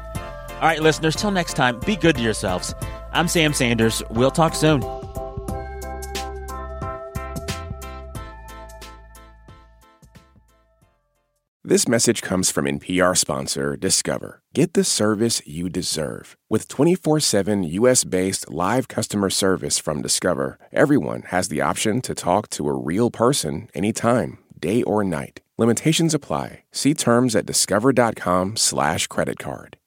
All 0.55 0.61
right, 0.61 0.83
listeners, 0.83 1.15
till 1.15 1.31
next 1.31 1.55
time, 1.55 1.79
be 1.79 1.95
good 1.95 2.15
to 2.17 2.21
yourselves. 2.21 2.75
I'm 3.11 3.27
Sam 3.27 3.51
Sanders. 3.51 4.03
We'll 4.11 4.29
talk 4.29 4.53
soon. 4.53 4.83
This 11.67 11.87
message 11.87 12.21
comes 12.21 12.51
from 12.51 12.65
NPR 12.65 13.17
sponsor 13.17 13.75
Discover. 13.75 14.39
Get 14.53 14.73
the 14.73 14.83
service 14.83 15.41
you 15.47 15.67
deserve. 15.67 16.37
With 16.47 16.67
24 16.67 17.19
7 17.21 17.63
US 17.63 18.03
based 18.03 18.51
live 18.51 18.87
customer 18.87 19.31
service 19.31 19.79
from 19.79 20.03
Discover, 20.03 20.59
everyone 20.71 21.23
has 21.29 21.47
the 21.47 21.61
option 21.61 22.01
to 22.01 22.13
talk 22.13 22.51
to 22.51 22.67
a 22.67 22.77
real 22.77 23.09
person 23.09 23.67
anytime, 23.73 24.37
day 24.59 24.83
or 24.83 25.03
night. 25.03 25.41
Limitations 25.57 26.13
apply. 26.13 26.65
See 26.71 26.93
terms 26.93 27.35
at 27.35 27.47
discover.com/slash 27.47 29.07
credit 29.07 29.39
card. 29.39 29.77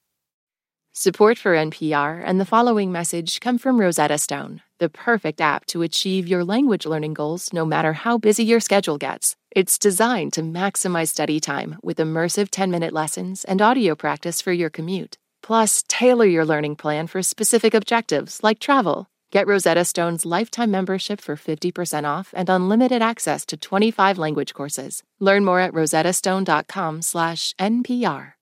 Support 0.91 1.37
for 1.37 1.55
NPR 1.55 2.21
and 2.25 2.41
the 2.41 2.51
following 2.53 2.91
message 2.91 3.39
come 3.39 3.57
from 3.57 3.79
Rosetta 3.79 4.17
Stone, 4.17 4.63
the 4.79 4.89
perfect 4.89 5.39
app 5.39 5.65
to 5.67 5.81
achieve 5.83 6.27
your 6.27 6.43
language 6.43 6.85
learning 6.85 7.13
goals 7.13 7.53
no 7.53 7.63
matter 7.63 7.93
how 7.93 8.17
busy 8.17 8.43
your 8.43 8.59
schedule 8.59 8.97
gets. 8.97 9.37
It's 9.51 9.79
designed 9.79 10.33
to 10.33 10.41
maximize 10.41 11.07
study 11.09 11.39
time 11.39 11.77
with 11.81 11.97
immersive 11.97 12.49
10 12.51 12.69
minute 12.69 12.93
lessons 12.93 13.43
and 13.43 13.59
audio 13.61 13.95
practice 13.95 14.41
for 14.41 14.51
your 14.51 14.69
commute. 14.69 15.17
Plus, 15.41 15.83
tailor 15.87 16.25
your 16.25 16.45
learning 16.45 16.75
plan 16.75 17.07
for 17.07 17.23
specific 17.23 17.73
objectives 17.73 18.41
like 18.43 18.59
travel. 18.59 19.09
Get 19.31 19.47
Rosetta 19.47 19.85
Stone's 19.85 20.25
lifetime 20.25 20.71
membership 20.71 21.21
for 21.21 21.35
50% 21.35 22.03
off 22.03 22.33
and 22.35 22.49
unlimited 22.49 23.01
access 23.01 23.45
to 23.47 23.57
25 23.57 24.17
language 24.17 24.53
courses. 24.53 25.03
Learn 25.19 25.45
more 25.45 25.59
at 25.59 25.73
rosettastone.com/npr. 25.73 28.38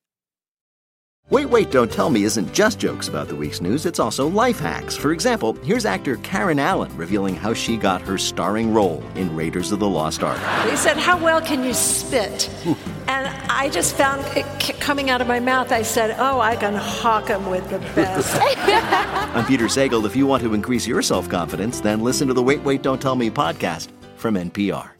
Wait, 1.29 1.49
Wait, 1.49 1.71
Don't 1.71 1.91
Tell 1.91 2.09
Me 2.09 2.23
isn't 2.23 2.53
just 2.53 2.79
jokes 2.79 3.09
about 3.09 3.27
the 3.27 3.35
week's 3.35 3.59
news, 3.59 3.85
it's 3.85 3.99
also 3.99 4.29
life 4.29 4.61
hacks. 4.61 4.95
For 4.95 5.11
example, 5.11 5.51
here's 5.55 5.85
actor 5.85 6.15
Karen 6.17 6.57
Allen 6.57 6.95
revealing 6.95 7.35
how 7.35 7.53
she 7.53 7.75
got 7.75 8.01
her 8.01 8.17
starring 8.17 8.73
role 8.73 9.03
in 9.15 9.35
Raiders 9.35 9.73
of 9.73 9.79
the 9.79 9.89
Lost 9.89 10.23
Ark. 10.23 10.39
They 10.69 10.77
said, 10.77 10.95
How 10.95 11.21
well 11.21 11.41
can 11.41 11.65
you 11.65 11.73
spit? 11.73 12.49
And 13.09 13.27
I 13.51 13.69
just 13.69 13.95
found 13.95 14.25
it 14.37 14.45
coming 14.79 15.09
out 15.09 15.19
of 15.19 15.27
my 15.27 15.41
mouth. 15.41 15.73
I 15.73 15.81
said, 15.81 16.15
Oh, 16.17 16.39
I 16.39 16.55
can 16.55 16.75
hawk 16.75 17.29
'em 17.29 17.49
with 17.49 17.69
the 17.69 17.79
best. 17.93 18.33
I'm 19.35 19.45
Peter 19.45 19.65
Sagal. 19.65 20.05
If 20.05 20.15
you 20.15 20.27
want 20.27 20.43
to 20.43 20.53
increase 20.53 20.87
your 20.87 21.01
self 21.01 21.27
confidence, 21.27 21.81
then 21.81 21.99
listen 21.99 22.29
to 22.29 22.33
the 22.33 22.43
Wait, 22.43 22.61
Wait, 22.63 22.81
Don't 22.81 23.01
Tell 23.01 23.17
Me 23.17 23.29
podcast 23.29 23.89
from 24.15 24.35
NPR. 24.35 24.96